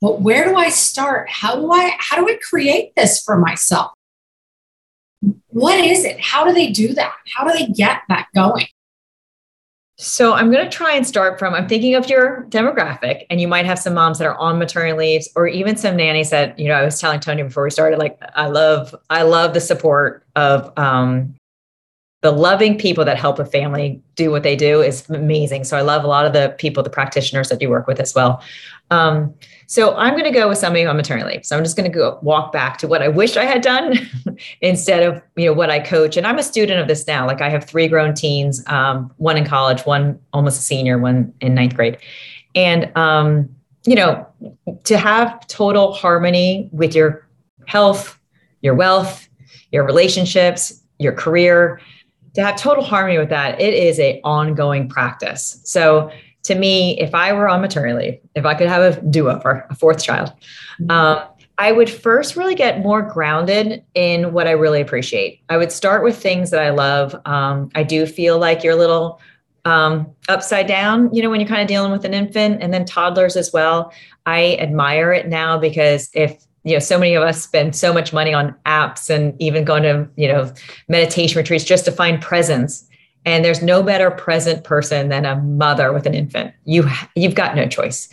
But 0.00 0.20
where 0.20 0.44
do 0.44 0.56
I 0.56 0.68
start? 0.68 1.28
How 1.30 1.56
do 1.56 1.72
I 1.72 1.96
how 1.98 2.16
do 2.16 2.28
I 2.28 2.38
create 2.48 2.94
this 2.96 3.22
for 3.22 3.38
myself? 3.38 3.92
What 5.48 5.82
is 5.82 6.04
it? 6.04 6.20
How 6.20 6.44
do 6.44 6.52
they 6.52 6.70
do 6.70 6.92
that? 6.94 7.14
How 7.34 7.46
do 7.46 7.58
they 7.58 7.72
get 7.72 8.02
that 8.08 8.26
going? 8.34 8.66
So 9.98 10.34
I'm 10.34 10.50
going 10.50 10.64
to 10.64 10.70
try 10.70 10.94
and 10.94 11.06
start 11.06 11.38
from 11.38 11.54
I'm 11.54 11.68
thinking 11.68 11.94
of 11.94 12.08
your 12.08 12.44
demographic 12.50 13.24
and 13.30 13.40
you 13.40 13.48
might 13.48 13.64
have 13.64 13.78
some 13.78 13.94
moms 13.94 14.18
that 14.18 14.26
are 14.26 14.36
on 14.36 14.58
maternity 14.58 14.92
leaves 14.92 15.28
or 15.34 15.46
even 15.46 15.76
some 15.76 15.96
nannies 15.96 16.28
that, 16.30 16.58
you 16.58 16.68
know, 16.68 16.74
I 16.74 16.84
was 16.84 17.00
telling 17.00 17.18
Tony 17.18 17.42
before 17.42 17.64
we 17.64 17.70
started 17.70 17.98
like 17.98 18.20
I 18.34 18.46
love 18.48 18.94
I 19.08 19.22
love 19.22 19.54
the 19.54 19.60
support 19.60 20.26
of 20.36 20.70
um 20.78 21.34
the 22.26 22.32
loving 22.32 22.76
people 22.76 23.04
that 23.04 23.16
help 23.16 23.38
a 23.38 23.44
family 23.44 24.02
do 24.16 24.32
what 24.32 24.42
they 24.42 24.56
do 24.56 24.82
is 24.82 25.08
amazing. 25.08 25.62
So 25.62 25.76
I 25.76 25.82
love 25.82 26.02
a 26.02 26.08
lot 26.08 26.26
of 26.26 26.32
the 26.32 26.56
people, 26.58 26.82
the 26.82 26.90
practitioners 26.90 27.50
that 27.50 27.62
you 27.62 27.70
work 27.70 27.86
with 27.86 28.00
as 28.00 28.16
well. 28.16 28.42
Um, 28.90 29.32
so 29.68 29.94
I'm 29.94 30.14
going 30.14 30.24
to 30.24 30.32
go 30.32 30.48
with 30.48 30.58
somebody 30.58 30.84
on 30.84 30.96
maternity 30.96 31.34
leave. 31.34 31.46
So 31.46 31.56
I'm 31.56 31.62
just 31.62 31.76
going 31.76 31.88
to 31.88 31.96
go 31.96 32.18
walk 32.22 32.50
back 32.50 32.78
to 32.78 32.88
what 32.88 33.00
I 33.00 33.06
wish 33.06 33.36
I 33.36 33.44
had 33.44 33.62
done 33.62 33.94
instead 34.60 35.04
of 35.04 35.22
you 35.36 35.46
know 35.46 35.52
what 35.52 35.70
I 35.70 35.78
coach. 35.78 36.16
And 36.16 36.26
I'm 36.26 36.36
a 36.36 36.42
student 36.42 36.80
of 36.80 36.88
this 36.88 37.06
now. 37.06 37.28
Like 37.28 37.40
I 37.40 37.48
have 37.48 37.64
three 37.64 37.86
grown 37.86 38.12
teens, 38.12 38.60
um, 38.66 39.14
one 39.18 39.36
in 39.36 39.46
college, 39.46 39.86
one 39.86 40.18
almost 40.32 40.58
a 40.58 40.62
senior, 40.62 40.98
one 40.98 41.32
in 41.40 41.54
ninth 41.54 41.76
grade, 41.76 41.96
and 42.56 42.90
um, 42.96 43.48
you 43.84 43.94
know 43.94 44.26
to 44.82 44.98
have 44.98 45.46
total 45.46 45.92
harmony 45.92 46.68
with 46.72 46.92
your 46.92 47.24
health, 47.68 48.18
your 48.62 48.74
wealth, 48.74 49.28
your 49.70 49.84
relationships, 49.84 50.82
your 50.98 51.12
career 51.12 51.80
to 52.36 52.44
have 52.44 52.56
total 52.56 52.84
harmony 52.84 53.16
with 53.18 53.30
that, 53.30 53.58
it 53.60 53.72
is 53.72 53.98
a 53.98 54.20
ongoing 54.22 54.88
practice. 54.90 55.58
So 55.64 56.10
to 56.42 56.54
me, 56.54 57.00
if 57.00 57.14
I 57.14 57.32
were 57.32 57.48
on 57.48 57.62
maternity 57.62 58.10
leave, 58.10 58.20
if 58.34 58.44
I 58.44 58.54
could 58.54 58.68
have 58.68 58.82
a 58.82 59.00
do-over, 59.00 59.66
a 59.70 59.74
fourth 59.74 60.02
child, 60.02 60.32
mm-hmm. 60.78 60.90
um, 60.90 61.24
I 61.56 61.72
would 61.72 61.88
first 61.88 62.36
really 62.36 62.54
get 62.54 62.80
more 62.80 63.00
grounded 63.00 63.82
in 63.94 64.34
what 64.34 64.46
I 64.46 64.50
really 64.50 64.82
appreciate. 64.82 65.40
I 65.48 65.56
would 65.56 65.72
start 65.72 66.04
with 66.04 66.18
things 66.18 66.50
that 66.50 66.60
I 66.60 66.68
love. 66.68 67.16
Um, 67.24 67.70
I 67.74 67.82
do 67.82 68.04
feel 68.04 68.38
like 68.38 68.62
you're 68.62 68.74
a 68.74 68.76
little 68.76 69.18
um, 69.64 70.06
upside 70.28 70.66
down, 70.66 71.12
you 71.14 71.22
know, 71.22 71.30
when 71.30 71.40
you're 71.40 71.48
kind 71.48 71.62
of 71.62 71.68
dealing 71.68 71.90
with 71.90 72.04
an 72.04 72.12
infant 72.12 72.62
and 72.62 72.72
then 72.74 72.84
toddlers 72.84 73.34
as 73.34 73.50
well. 73.50 73.90
I 74.26 74.56
admire 74.60 75.10
it 75.10 75.28
now 75.28 75.56
because 75.56 76.10
if 76.12 76.44
you 76.66 76.74
know 76.74 76.78
so 76.78 76.98
many 76.98 77.14
of 77.14 77.22
us 77.22 77.42
spend 77.42 77.74
so 77.74 77.92
much 77.92 78.12
money 78.12 78.34
on 78.34 78.54
apps 78.66 79.08
and 79.08 79.40
even 79.40 79.64
going 79.64 79.82
to 79.82 80.06
you 80.16 80.28
know 80.28 80.52
meditation 80.88 81.38
retreats 81.38 81.64
just 81.64 81.84
to 81.86 81.92
find 81.92 82.20
presence 82.20 82.86
and 83.24 83.44
there's 83.44 83.62
no 83.62 83.82
better 83.82 84.10
present 84.10 84.62
person 84.64 85.08
than 85.08 85.24
a 85.24 85.36
mother 85.36 85.92
with 85.92 86.04
an 86.06 86.14
infant 86.14 86.52
you 86.64 86.86
you've 87.14 87.34
got 87.34 87.56
no 87.56 87.66
choice 87.66 88.08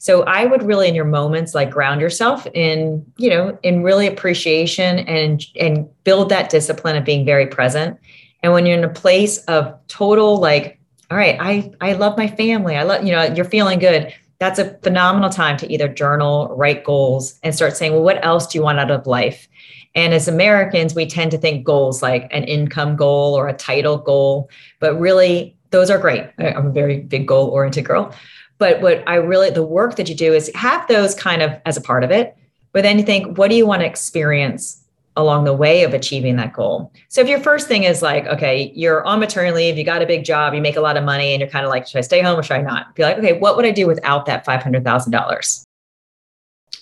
so 0.00 0.22
i 0.24 0.44
would 0.44 0.62
really 0.62 0.88
in 0.88 0.94
your 0.94 1.04
moments 1.04 1.54
like 1.54 1.70
ground 1.70 2.00
yourself 2.00 2.46
in 2.54 3.04
you 3.16 3.30
know 3.30 3.56
in 3.62 3.82
really 3.82 4.06
appreciation 4.06 4.98
and 5.00 5.44
and 5.60 5.88
build 6.04 6.28
that 6.30 6.50
discipline 6.50 6.96
of 6.96 7.04
being 7.04 7.24
very 7.24 7.46
present 7.46 7.98
And 8.42 8.52
when 8.52 8.66
you're 8.66 8.78
in 8.78 8.84
a 8.84 8.88
place 8.88 9.38
of 9.44 9.74
total 9.88 10.36
like, 10.38 10.78
all 11.10 11.16
right, 11.16 11.36
I 11.40 11.72
I 11.80 11.94
love 11.94 12.16
my 12.16 12.28
family. 12.28 12.76
I 12.76 12.82
love, 12.82 13.04
you 13.04 13.12
know, 13.12 13.24
you're 13.24 13.44
feeling 13.44 13.78
good. 13.78 14.12
That's 14.40 14.58
a 14.58 14.74
phenomenal 14.82 15.30
time 15.30 15.56
to 15.58 15.72
either 15.72 15.88
journal, 15.88 16.54
write 16.56 16.84
goals, 16.84 17.38
and 17.42 17.54
start 17.54 17.76
saying, 17.76 17.92
well, 17.92 18.02
what 18.02 18.24
else 18.24 18.46
do 18.46 18.58
you 18.58 18.62
want 18.62 18.78
out 18.78 18.90
of 18.90 19.06
life? 19.06 19.48
And 19.94 20.14
as 20.14 20.28
Americans, 20.28 20.94
we 20.94 21.06
tend 21.06 21.32
to 21.32 21.38
think 21.38 21.64
goals 21.64 22.02
like 22.02 22.28
an 22.30 22.44
income 22.44 22.94
goal 22.94 23.34
or 23.34 23.48
a 23.48 23.52
title 23.52 23.98
goal, 23.98 24.48
but 24.78 24.94
really 24.94 25.56
those 25.70 25.90
are 25.90 25.98
great. 25.98 26.24
I'm 26.38 26.68
a 26.68 26.72
very 26.72 27.00
big 27.00 27.26
goal 27.26 27.48
oriented 27.48 27.84
girl. 27.84 28.14
But 28.58 28.80
what 28.80 29.02
I 29.08 29.16
really, 29.16 29.50
the 29.50 29.62
work 29.62 29.96
that 29.96 30.08
you 30.08 30.14
do 30.14 30.32
is 30.32 30.50
have 30.54 30.86
those 30.88 31.14
kind 31.14 31.42
of 31.42 31.52
as 31.66 31.76
a 31.76 31.80
part 31.80 32.04
of 32.04 32.10
it. 32.10 32.36
But 32.72 32.82
then 32.82 32.98
you 32.98 33.04
think, 33.04 33.38
what 33.38 33.50
do 33.50 33.56
you 33.56 33.66
want 33.66 33.80
to 33.80 33.86
experience 33.86 34.84
along 35.18 35.44
the 35.44 35.52
way 35.52 35.82
of 35.82 35.92
achieving 35.92 36.36
that 36.36 36.54
goal? 36.54 36.90
So 37.08 37.20
if 37.20 37.28
your 37.28 37.40
first 37.40 37.68
thing 37.68 37.84
is 37.84 38.00
like, 38.00 38.26
okay, 38.26 38.72
you're 38.74 39.04
on 39.04 39.20
maternity 39.20 39.54
leave, 39.54 39.76
you 39.76 39.84
got 39.84 40.00
a 40.00 40.06
big 40.06 40.24
job, 40.24 40.54
you 40.54 40.62
make 40.62 40.76
a 40.76 40.80
lot 40.80 40.96
of 40.96 41.04
money, 41.04 41.34
and 41.34 41.40
you're 41.40 41.50
kind 41.50 41.66
of 41.66 41.70
like, 41.70 41.86
should 41.86 41.98
I 41.98 42.02
stay 42.02 42.22
home 42.22 42.38
or 42.38 42.42
should 42.42 42.56
I 42.56 42.62
not? 42.62 42.94
Be 42.94 43.02
like, 43.02 43.18
okay, 43.18 43.38
what 43.38 43.56
would 43.56 43.66
I 43.66 43.70
do 43.70 43.86
without 43.86 44.24
that 44.24 44.46
$500,000? 44.46 45.64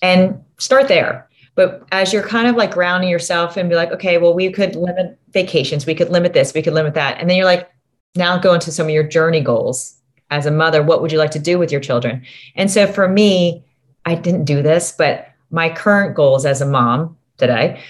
And 0.03 0.45
start 0.59 0.87
there. 0.87 1.29
But 1.57 1.85
as 1.91 2.13
you're 2.13 2.23
kind 2.23 2.47
of 2.47 2.55
like 2.55 2.73
grounding 2.73 3.11
yourself 3.11 3.57
and 3.57 3.69
be 3.69 3.75
like, 3.75 3.91
okay, 3.91 4.19
well, 4.19 4.35
we 4.35 4.53
could 4.53 4.77
limit 4.77 5.19
vacations, 5.31 5.87
we 5.87 5.95
could 5.95 6.11
limit 6.11 6.33
this, 6.35 6.55
we 6.55 6.63
could 6.63 6.75
limit 6.75 6.95
that. 6.95 7.19
And 7.19 7.29
then 7.29 7.37
you're 7.37 7.47
like, 7.47 7.71
now 8.17 8.39
go 8.39 8.55
into 8.55 8.73
some 8.73 8.87
of 8.87 8.93
your 8.93 9.05
journey 9.05 9.41
goals 9.41 9.97
as 10.31 10.47
a 10.47 10.51
mother 10.51 10.83
what 10.83 11.03
would 11.03 11.13
you 11.13 11.19
like 11.19 11.31
to 11.31 11.39
do 11.39 11.59
with 11.59 11.71
your 11.71 11.81
children 11.81 12.23
and 12.57 12.71
so 12.71 12.87
for 12.87 13.09
me 13.09 13.65
i 14.05 14.15
didn't 14.15 14.45
do 14.45 14.63
this 14.63 14.93
but 14.97 15.29
my 15.51 15.69
current 15.69 16.17
goals 16.17 16.45
as 16.45 16.61
a 16.61 16.67
mom 16.67 17.17
today 17.37 17.81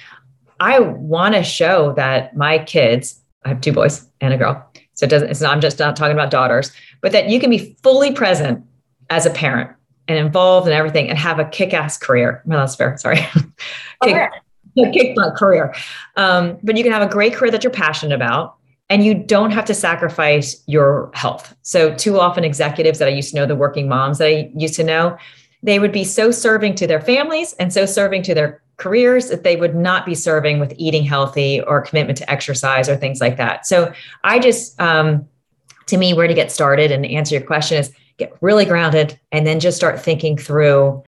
i 0.60 0.78
want 0.78 1.34
to 1.34 1.42
show 1.42 1.92
that 1.94 2.36
my 2.36 2.58
kids 2.58 3.20
i 3.44 3.48
have 3.48 3.60
two 3.60 3.72
boys 3.72 4.08
and 4.20 4.32
a 4.32 4.36
girl. 4.36 4.64
So 4.94 5.04
it 5.04 5.10
doesn't 5.10 5.30
it's 5.30 5.40
not 5.40 5.52
i'm 5.52 5.60
just 5.60 5.78
not 5.78 5.96
talking 5.96 6.14
about 6.14 6.30
daughters 6.30 6.72
but 7.00 7.12
that 7.12 7.28
you 7.28 7.40
can 7.40 7.50
be 7.50 7.76
fully 7.82 8.12
present 8.12 8.64
as 9.10 9.26
a 9.26 9.30
parent 9.30 9.70
and 10.08 10.18
involved 10.18 10.66
in 10.66 10.72
everything 10.72 11.08
and 11.08 11.18
have 11.18 11.38
a 11.38 11.44
kick-ass 11.44 11.98
career. 11.98 12.42
Well 12.46 12.60
that's 12.60 12.76
fair 12.76 12.96
sorry. 12.96 13.26
Kick, 14.76 14.92
kick 14.92 15.16
butt 15.16 15.36
career. 15.36 15.74
Um, 16.16 16.58
but 16.62 16.76
you 16.76 16.82
can 16.82 16.92
have 16.92 17.02
a 17.02 17.10
great 17.10 17.32
career 17.34 17.50
that 17.50 17.64
you're 17.64 17.72
passionate 17.72 18.14
about 18.14 18.56
and 18.88 19.04
you 19.04 19.14
don't 19.14 19.50
have 19.50 19.64
to 19.66 19.74
sacrifice 19.74 20.62
your 20.66 21.10
health. 21.14 21.56
So, 21.62 21.94
too 21.94 22.20
often, 22.20 22.44
executives 22.44 22.98
that 22.98 23.08
I 23.08 23.12
used 23.12 23.30
to 23.30 23.36
know, 23.36 23.46
the 23.46 23.56
working 23.56 23.88
moms 23.88 24.18
that 24.18 24.28
I 24.28 24.50
used 24.54 24.74
to 24.74 24.84
know, 24.84 25.16
they 25.62 25.78
would 25.78 25.92
be 25.92 26.04
so 26.04 26.30
serving 26.30 26.76
to 26.76 26.86
their 26.86 27.00
families 27.00 27.54
and 27.54 27.72
so 27.72 27.86
serving 27.86 28.22
to 28.24 28.34
their 28.34 28.62
careers 28.76 29.28
that 29.28 29.42
they 29.42 29.56
would 29.56 29.74
not 29.74 30.04
be 30.04 30.14
serving 30.14 30.60
with 30.60 30.74
eating 30.76 31.04
healthy 31.04 31.60
or 31.62 31.80
commitment 31.80 32.18
to 32.18 32.30
exercise 32.30 32.88
or 32.88 32.96
things 32.96 33.20
like 33.20 33.36
that. 33.36 33.66
So, 33.66 33.92
I 34.24 34.38
just, 34.38 34.78
um, 34.80 35.26
to 35.86 35.96
me, 35.96 36.14
where 36.14 36.28
to 36.28 36.34
get 36.34 36.52
started 36.52 36.90
and 36.90 37.06
answer 37.06 37.34
your 37.34 37.46
question 37.46 37.78
is 37.78 37.92
get 38.18 38.36
really 38.40 38.64
grounded 38.64 39.18
and 39.32 39.46
then 39.46 39.60
just 39.60 39.76
start 39.76 40.00
thinking 40.00 40.36
through 40.36 41.02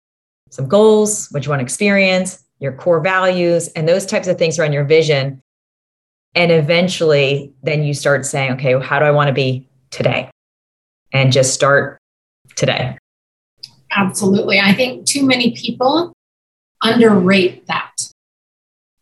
some 0.49 0.67
goals, 0.67 1.27
what 1.31 1.45
you 1.45 1.49
want 1.49 1.59
to 1.59 1.63
experience, 1.63 2.43
your 2.59 2.71
core 2.71 2.99
values, 2.99 3.67
and 3.69 3.87
those 3.87 4.05
types 4.05 4.27
of 4.27 4.37
things 4.37 4.57
around 4.59 4.73
your 4.73 4.85
vision 4.85 5.41
and 6.35 6.51
eventually, 6.51 7.53
then 7.63 7.83
you 7.83 7.93
start 7.93 8.25
saying, 8.25 8.51
okay, 8.53 8.75
well, 8.75 8.83
how 8.83 8.99
do 8.99 9.05
I 9.05 9.11
want 9.11 9.29
to 9.29 9.33
be 9.33 9.67
today? 9.89 10.29
And 11.13 11.31
just 11.31 11.53
start 11.53 11.97
today. 12.57 12.97
Absolutely. 13.91 14.59
I 14.59 14.73
think 14.73 15.05
too 15.05 15.25
many 15.25 15.51
people 15.51 16.11
underrate 16.85 17.67
that. 17.67 17.91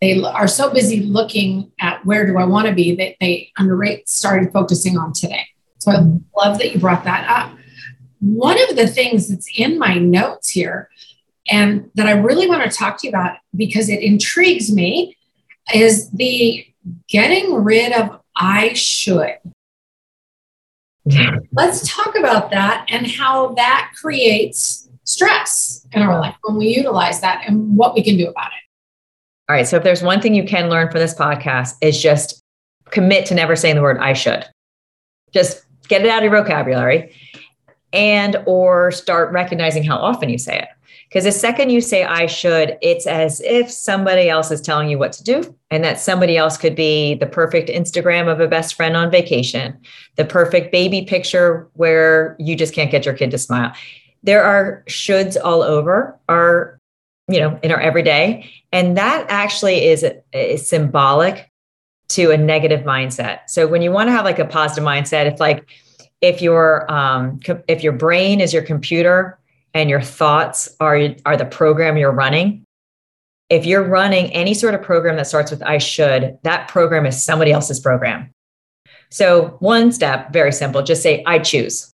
They 0.01 0.21
are 0.21 0.47
so 0.47 0.73
busy 0.73 1.01
looking 1.01 1.71
at 1.79 2.05
where 2.05 2.25
do 2.25 2.37
I 2.37 2.45
want 2.45 2.67
to 2.67 2.73
be 2.73 2.95
that 2.95 3.15
they 3.19 3.51
underrate 3.57 4.09
starting 4.09 4.51
focusing 4.51 4.97
on 4.97 5.13
today. 5.13 5.45
So 5.77 5.91
I 5.91 5.97
love 6.37 6.59
that 6.59 6.73
you 6.73 6.79
brought 6.79 7.03
that 7.05 7.29
up. 7.29 7.57
One 8.19 8.61
of 8.69 8.75
the 8.75 8.87
things 8.87 9.29
that's 9.29 9.49
in 9.57 9.77
my 9.77 9.97
notes 9.97 10.49
here 10.49 10.89
and 11.49 11.89
that 11.95 12.07
I 12.07 12.11
really 12.11 12.47
want 12.47 12.69
to 12.69 12.77
talk 12.77 12.99
to 12.99 13.07
you 13.07 13.11
about 13.11 13.37
because 13.55 13.89
it 13.89 14.01
intrigues 14.01 14.73
me 14.73 15.17
is 15.73 16.09
the 16.11 16.65
getting 17.07 17.63
rid 17.63 17.93
of 17.93 18.19
I 18.35 18.73
should. 18.73 19.37
Mm-hmm. 21.07 21.37
Let's 21.51 21.87
talk 21.87 22.17
about 22.17 22.51
that 22.51 22.85
and 22.89 23.07
how 23.07 23.53
that 23.55 23.91
creates 23.99 24.89
stress 25.03 25.85
in 25.91 26.01
our 26.01 26.19
life 26.19 26.35
when 26.43 26.57
we 26.57 26.67
utilize 26.67 27.21
that 27.21 27.43
and 27.47 27.77
what 27.77 27.93
we 27.93 28.03
can 28.03 28.17
do 28.17 28.27
about 28.27 28.47
it. 28.47 28.63
All 29.49 29.55
right. 29.55 29.67
So, 29.67 29.77
if 29.77 29.83
there's 29.83 30.01
one 30.01 30.21
thing 30.21 30.33
you 30.33 30.45
can 30.45 30.69
learn 30.69 30.89
from 30.89 30.99
this 30.99 31.13
podcast, 31.13 31.75
is 31.81 32.01
just 32.01 32.43
commit 32.91 33.25
to 33.27 33.35
never 33.35 33.55
saying 33.55 33.75
the 33.75 33.81
word 33.81 33.97
I 33.97 34.13
should. 34.13 34.45
Just 35.33 35.65
get 35.87 36.01
it 36.01 36.09
out 36.09 36.23
of 36.23 36.31
your 36.31 36.41
vocabulary 36.41 37.13
and 37.91 38.37
or 38.45 38.91
start 38.91 39.31
recognizing 39.31 39.83
how 39.83 39.97
often 39.97 40.29
you 40.29 40.37
say 40.37 40.59
it. 40.59 40.69
Because 41.09 41.25
the 41.25 41.31
second 41.31 41.69
you 41.69 41.79
say 41.79 42.03
I 42.03 42.25
should, 42.25 42.75
it's 42.81 43.05
as 43.05 43.39
if 43.41 43.69
somebody 43.69 44.29
else 44.29 44.49
is 44.49 44.61
telling 44.61 44.89
you 44.89 44.97
what 44.97 45.11
to 45.13 45.23
do. 45.23 45.55
And 45.69 45.83
that 45.83 45.99
somebody 45.99 46.37
else 46.37 46.57
could 46.57 46.75
be 46.75 47.13
the 47.13 47.27
perfect 47.27 47.69
Instagram 47.69 48.31
of 48.31 48.39
a 48.39 48.47
best 48.47 48.73
friend 48.73 48.97
on 48.97 49.11
vacation, 49.11 49.77
the 50.15 50.25
perfect 50.25 50.71
baby 50.71 51.03
picture 51.03 51.69
where 51.73 52.35
you 52.39 52.55
just 52.55 52.73
can't 52.73 52.89
get 52.89 53.05
your 53.05 53.13
kid 53.13 53.29
to 53.29 53.37
smile. 53.37 53.73
There 54.23 54.43
are 54.43 54.83
shoulds 54.87 55.37
all 55.41 55.61
over 55.61 56.17
our, 56.29 56.79
you 57.27 57.39
know, 57.39 57.59
in 57.61 57.71
our 57.71 57.79
everyday. 57.79 58.51
And 58.71 58.97
that 58.97 59.25
actually 59.29 59.85
is, 59.85 60.05
is 60.33 60.67
symbolic 60.67 61.49
to 62.09 62.31
a 62.31 62.37
negative 62.37 62.81
mindset. 62.81 63.41
So 63.47 63.67
when 63.67 63.81
you 63.81 63.91
want 63.91 64.07
to 64.07 64.11
have 64.11 64.25
like 64.25 64.39
a 64.39 64.45
positive 64.45 64.83
mindset, 64.83 65.25
it's 65.25 65.39
like 65.39 65.67
if 66.21 66.41
your 66.41 66.89
um, 66.91 67.39
if 67.67 67.83
your 67.83 67.93
brain 67.93 68.39
is 68.39 68.53
your 68.53 68.63
computer 68.63 69.37
and 69.73 69.89
your 69.89 70.01
thoughts 70.01 70.75
are 70.79 71.09
are 71.25 71.37
the 71.37 71.45
program 71.45 71.97
you're 71.97 72.11
running 72.11 72.63
if 73.49 73.65
you're 73.65 73.83
running 73.83 74.31
any 74.31 74.53
sort 74.53 74.73
of 74.73 74.81
program 74.81 75.17
that 75.17 75.27
starts 75.27 75.51
with 75.51 75.61
i 75.63 75.77
should 75.77 76.37
that 76.43 76.67
program 76.67 77.05
is 77.05 77.23
somebody 77.23 77.51
else's 77.51 77.79
program 77.79 78.29
so 79.09 79.57
one 79.59 79.91
step 79.91 80.31
very 80.31 80.51
simple 80.51 80.81
just 80.81 81.03
say 81.03 81.23
i 81.25 81.39
choose 81.39 81.92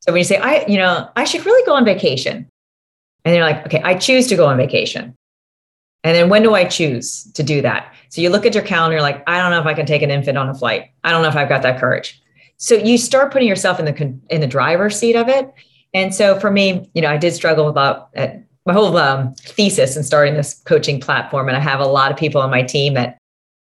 so 0.00 0.12
when 0.12 0.18
you 0.18 0.24
say 0.24 0.38
i 0.38 0.64
you 0.66 0.76
know 0.76 1.08
i 1.16 1.24
should 1.24 1.44
really 1.44 1.64
go 1.66 1.74
on 1.74 1.84
vacation 1.84 2.48
and 3.24 3.34
you're 3.34 3.44
like 3.44 3.64
okay 3.66 3.82
i 3.84 3.94
choose 3.94 4.26
to 4.26 4.36
go 4.36 4.46
on 4.46 4.56
vacation 4.56 5.14
and 6.04 6.16
then 6.16 6.28
when 6.28 6.42
do 6.42 6.54
i 6.54 6.64
choose 6.64 7.30
to 7.32 7.42
do 7.42 7.60
that 7.62 7.92
so 8.08 8.20
you 8.20 8.30
look 8.30 8.46
at 8.46 8.54
your 8.54 8.64
calendar 8.64 9.00
like 9.00 9.22
i 9.28 9.38
don't 9.38 9.50
know 9.50 9.60
if 9.60 9.66
i 9.66 9.74
can 9.74 9.86
take 9.86 10.02
an 10.02 10.10
infant 10.10 10.38
on 10.38 10.48
a 10.48 10.54
flight 10.54 10.90
i 11.04 11.10
don't 11.10 11.22
know 11.22 11.28
if 11.28 11.36
i've 11.36 11.48
got 11.48 11.62
that 11.62 11.80
courage 11.80 12.20
so 12.56 12.74
you 12.74 12.98
start 12.98 13.32
putting 13.32 13.48
yourself 13.48 13.78
in 13.78 13.84
the 13.84 14.18
in 14.30 14.40
the 14.40 14.46
driver's 14.46 14.98
seat 14.98 15.16
of 15.16 15.28
it 15.28 15.52
and 15.94 16.14
so 16.14 16.38
for 16.38 16.50
me, 16.50 16.88
you 16.94 17.02
know, 17.02 17.10
I 17.10 17.16
did 17.16 17.34
struggle 17.34 17.68
about 17.68 18.10
uh, 18.16 18.28
my 18.66 18.72
whole 18.72 18.96
um, 18.96 19.34
thesis 19.34 19.96
in 19.96 20.02
starting 20.02 20.34
this 20.34 20.54
coaching 20.64 21.00
platform. 21.00 21.48
And 21.48 21.56
I 21.56 21.60
have 21.60 21.80
a 21.80 21.86
lot 21.86 22.12
of 22.12 22.18
people 22.18 22.40
on 22.40 22.50
my 22.50 22.62
team 22.62 22.94
that 22.94 23.18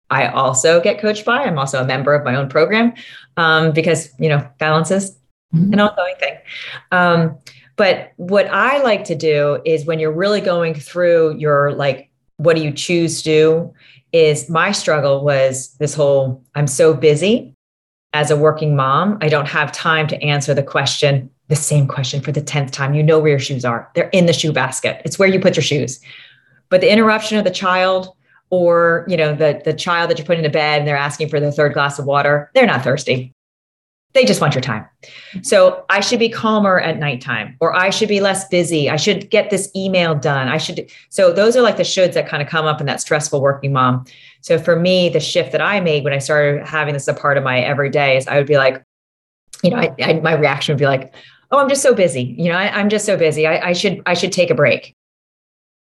I 0.09 0.27
also 0.27 0.81
get 0.81 0.99
coached 0.99 1.25
by. 1.25 1.43
I'm 1.43 1.59
also 1.59 1.81
a 1.81 1.85
member 1.85 2.13
of 2.13 2.25
my 2.25 2.35
own 2.35 2.49
program 2.49 2.93
um, 3.37 3.71
because, 3.71 4.09
you 4.19 4.29
know, 4.29 4.47
balance 4.57 4.91
is 4.91 5.17
mm-hmm. 5.53 5.73
an 5.73 5.79
ongoing 5.79 6.15
thing. 6.19 6.37
Um, 6.91 7.37
but 7.75 8.13
what 8.17 8.47
I 8.47 8.81
like 8.81 9.03
to 9.05 9.15
do 9.15 9.61
is 9.65 9.85
when 9.85 9.99
you're 9.99 10.11
really 10.11 10.41
going 10.41 10.73
through 10.73 11.37
your 11.37 11.73
like, 11.73 12.09
what 12.37 12.55
do 12.55 12.63
you 12.63 12.71
choose 12.71 13.21
to 13.21 13.23
do? 13.23 13.73
Is 14.13 14.49
my 14.49 14.71
struggle 14.71 15.23
was 15.23 15.75
this 15.79 15.93
whole 15.93 16.43
I'm 16.55 16.67
so 16.67 16.93
busy 16.93 17.53
as 18.13 18.31
a 18.31 18.35
working 18.35 18.75
mom, 18.75 19.17
I 19.21 19.29
don't 19.29 19.47
have 19.47 19.71
time 19.71 20.07
to 20.07 20.21
answer 20.23 20.53
the 20.53 20.63
question, 20.63 21.29
the 21.49 21.55
same 21.55 21.87
question 21.87 22.21
for 22.21 22.31
the 22.31 22.41
10th 22.41 22.71
time. 22.71 22.93
You 22.93 23.03
know 23.03 23.19
where 23.19 23.29
your 23.29 23.39
shoes 23.39 23.65
are. 23.65 23.91
They're 23.93 24.09
in 24.09 24.25
the 24.25 24.33
shoe 24.33 24.51
basket. 24.51 25.01
It's 25.05 25.19
where 25.19 25.29
you 25.29 25.39
put 25.39 25.55
your 25.55 25.63
shoes. 25.63 25.99
But 26.69 26.81
the 26.81 26.91
interruption 26.91 27.37
of 27.37 27.43
the 27.43 27.51
child 27.51 28.09
or, 28.49 29.05
you 29.07 29.17
know, 29.17 29.35
the 29.35 29.61
the 29.65 29.73
child 29.73 30.09
that 30.09 30.17
you're 30.17 30.25
putting 30.25 30.43
to 30.43 30.49
bed 30.49 30.79
and 30.79 30.87
they're 30.87 30.97
asking 30.97 31.29
for 31.29 31.39
their 31.39 31.51
third 31.51 31.73
glass 31.73 31.99
of 31.99 32.05
water, 32.05 32.49
they're 32.53 32.65
not 32.65 32.83
thirsty. 32.83 33.33
They 34.17 34.25
just 34.25 34.41
want 34.41 34.55
your 34.55 34.63
time. 34.63 34.83
So 35.43 35.85
I 35.91 35.99
should 35.99 36.17
be 36.17 36.27
calmer 36.27 36.79
at 36.79 36.97
nighttime, 36.97 37.55
or 37.59 37.75
I 37.75 37.91
should 37.91 38.09
be 38.09 38.19
less 38.19 38.47
busy. 38.47 38.89
I 38.89 38.95
should 38.95 39.29
get 39.29 39.51
this 39.51 39.69
email 39.75 40.15
done. 40.15 40.47
I 40.47 40.57
should. 40.57 40.89
So 41.09 41.31
those 41.31 41.55
are 41.55 41.61
like 41.61 41.77
the 41.77 41.83
shoulds 41.83 42.13
that 42.13 42.27
kind 42.27 42.41
of 42.41 42.49
come 42.49 42.65
up 42.65 42.79
in 42.79 42.87
that 42.87 42.99
stressful 42.99 43.39
working 43.41 43.73
mom. 43.73 44.05
So 44.41 44.57
for 44.57 44.75
me, 44.75 45.09
the 45.09 45.19
shift 45.19 45.51
that 45.51 45.61
I 45.61 45.81
made 45.81 46.03
when 46.03 46.13
I 46.13 46.17
started 46.17 46.65
having 46.65 46.95
this 46.95 47.07
as 47.07 47.15
a 47.15 47.19
part 47.19 47.37
of 47.37 47.43
my 47.43 47.59
everyday 47.59 48.17
is 48.17 48.27
I 48.27 48.37
would 48.37 48.47
be 48.47 48.57
like, 48.57 48.83
you 49.63 49.69
know, 49.69 49.77
I, 49.77 49.93
I, 50.01 50.13
my 50.13 50.33
reaction 50.33 50.73
would 50.73 50.79
be 50.79 50.87
like, 50.87 51.13
oh, 51.51 51.59
I'm 51.59 51.69
just 51.69 51.83
so 51.83 51.93
busy. 51.93 52.23
You 52.39 52.49
know, 52.51 52.57
I, 52.57 52.79
am 52.79 52.89
just 52.89 53.05
so 53.05 53.17
busy. 53.17 53.45
I, 53.45 53.67
I, 53.67 53.73
should 53.73 54.01
I 54.07 54.15
should 54.15 54.31
take 54.31 54.49
a 54.49 54.55
break. 54.55 54.95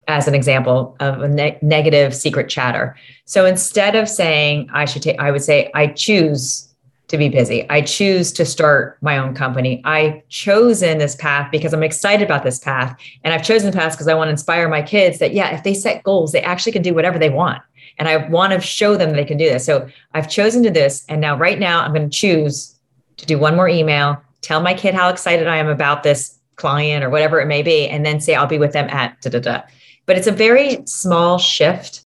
As 0.06 0.28
an 0.28 0.34
example 0.34 0.96
of 1.00 1.22
a 1.22 1.28
ne- 1.28 1.58
negative 1.60 2.14
secret 2.14 2.48
chatter. 2.48 2.96
So 3.24 3.46
instead 3.46 3.96
of 3.96 4.08
saying 4.08 4.68
I 4.72 4.84
should 4.84 5.02
take, 5.02 5.18
I 5.18 5.32
would 5.32 5.42
say 5.42 5.72
I 5.74 5.88
choose 5.88 6.71
to 7.12 7.18
be 7.18 7.28
busy. 7.28 7.64
I 7.70 7.82
choose 7.82 8.32
to 8.32 8.44
start 8.44 8.98
my 9.00 9.16
own 9.16 9.34
company. 9.34 9.80
I 9.84 10.24
chosen 10.28 10.98
this 10.98 11.14
path 11.14 11.50
because 11.52 11.72
I'm 11.72 11.84
excited 11.84 12.24
about 12.24 12.42
this 12.42 12.58
path. 12.58 12.98
And 13.22 13.32
I've 13.32 13.44
chosen 13.44 13.70
the 13.70 13.76
path 13.76 13.92
because 13.92 14.08
I 14.08 14.14
want 14.14 14.26
to 14.26 14.32
inspire 14.32 14.68
my 14.68 14.82
kids 14.82 15.20
that, 15.20 15.32
yeah, 15.32 15.54
if 15.54 15.62
they 15.62 15.74
set 15.74 16.02
goals, 16.02 16.32
they 16.32 16.42
actually 16.42 16.72
can 16.72 16.82
do 16.82 16.94
whatever 16.94 17.18
they 17.18 17.30
want. 17.30 17.62
and 17.98 18.08
I 18.08 18.28
want 18.28 18.52
to 18.52 18.60
show 18.60 18.96
them 18.96 19.12
they 19.12 19.24
can 19.24 19.38
do 19.38 19.48
this. 19.48 19.64
So 19.64 19.88
I've 20.14 20.28
chosen 20.28 20.62
to 20.64 20.70
this. 20.70 21.04
And 21.08 21.20
now, 21.20 21.36
right 21.36 21.58
now, 21.58 21.80
I'm 21.80 21.92
going 21.92 22.08
to 22.08 22.16
choose 22.16 22.78
to 23.18 23.26
do 23.26 23.38
one 23.38 23.56
more 23.56 23.68
email, 23.68 24.20
tell 24.40 24.60
my 24.60 24.74
kid 24.74 24.94
how 24.94 25.08
excited 25.08 25.46
I 25.46 25.56
am 25.56 25.68
about 25.68 26.02
this 26.02 26.38
client 26.56 27.04
or 27.04 27.10
whatever 27.10 27.40
it 27.40 27.46
may 27.46 27.62
be, 27.62 27.88
and 27.88 28.04
then 28.04 28.20
say 28.20 28.34
I'll 28.34 28.46
be 28.46 28.58
with 28.58 28.72
them 28.72 28.88
at 28.90 29.20
da 29.20 29.30
da 29.30 29.40
da. 29.40 29.62
But 30.06 30.18
it's 30.18 30.26
a 30.26 30.32
very 30.32 30.84
small 30.86 31.38
shift. 31.38 32.02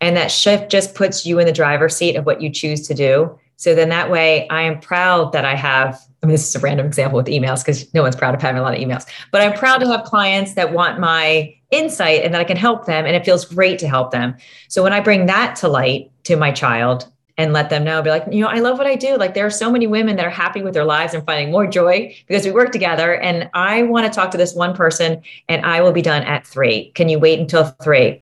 And 0.00 0.16
that 0.16 0.30
shift 0.30 0.70
just 0.70 0.94
puts 0.94 1.24
you 1.24 1.38
in 1.38 1.46
the 1.46 1.52
driver's 1.52 1.96
seat 1.96 2.16
of 2.16 2.26
what 2.26 2.42
you 2.42 2.50
choose 2.50 2.86
to 2.88 2.94
do. 2.94 3.38
So 3.56 3.74
then 3.74 3.88
that 3.88 4.10
way 4.10 4.48
I 4.48 4.62
am 4.62 4.80
proud 4.80 5.32
that 5.32 5.44
I 5.44 5.54
have, 5.54 5.98
I 6.22 6.26
mean, 6.26 6.32
this 6.32 6.48
is 6.48 6.54
a 6.54 6.60
random 6.60 6.86
example 6.86 7.16
with 7.16 7.26
emails 7.26 7.64
because 7.64 7.92
no 7.94 8.02
one's 8.02 8.16
proud 8.16 8.34
of 8.34 8.42
having 8.42 8.60
a 8.60 8.62
lot 8.62 8.74
of 8.74 8.80
emails, 8.80 9.06
but 9.32 9.40
I'm 9.40 9.54
proud 9.54 9.78
to 9.78 9.88
have 9.88 10.04
clients 10.04 10.54
that 10.54 10.72
want 10.72 11.00
my 11.00 11.54
insight 11.70 12.22
and 12.22 12.34
that 12.34 12.40
I 12.40 12.44
can 12.44 12.56
help 12.56 12.86
them. 12.86 13.06
And 13.06 13.16
it 13.16 13.24
feels 13.24 13.44
great 13.44 13.78
to 13.80 13.88
help 13.88 14.10
them. 14.10 14.36
So 14.68 14.82
when 14.82 14.92
I 14.92 15.00
bring 15.00 15.26
that 15.26 15.56
to 15.56 15.68
light 15.68 16.10
to 16.24 16.36
my 16.36 16.52
child, 16.52 17.10
and 17.38 17.52
let 17.52 17.70
them 17.70 17.84
know, 17.84 18.00
be 18.02 18.10
like, 18.10 18.24
you 18.30 18.40
know, 18.40 18.48
I 18.48 18.60
love 18.60 18.78
what 18.78 18.86
I 18.86 18.96
do. 18.96 19.16
Like 19.16 19.34
there 19.34 19.44
are 19.44 19.50
so 19.50 19.70
many 19.70 19.86
women 19.86 20.16
that 20.16 20.24
are 20.24 20.30
happy 20.30 20.62
with 20.62 20.72
their 20.72 20.84
lives 20.84 21.12
and 21.12 21.24
finding 21.24 21.50
more 21.50 21.66
joy 21.66 22.16
because 22.26 22.44
we 22.46 22.50
work 22.50 22.72
together. 22.72 23.14
And 23.14 23.50
I 23.52 23.82
want 23.82 24.06
to 24.06 24.12
talk 24.12 24.30
to 24.30 24.38
this 24.38 24.54
one 24.54 24.74
person 24.74 25.22
and 25.48 25.64
I 25.66 25.82
will 25.82 25.92
be 25.92 26.02
done 26.02 26.22
at 26.22 26.46
three. 26.46 26.92
Can 26.92 27.08
you 27.08 27.18
wait 27.18 27.38
until 27.38 27.64
three? 27.82 28.22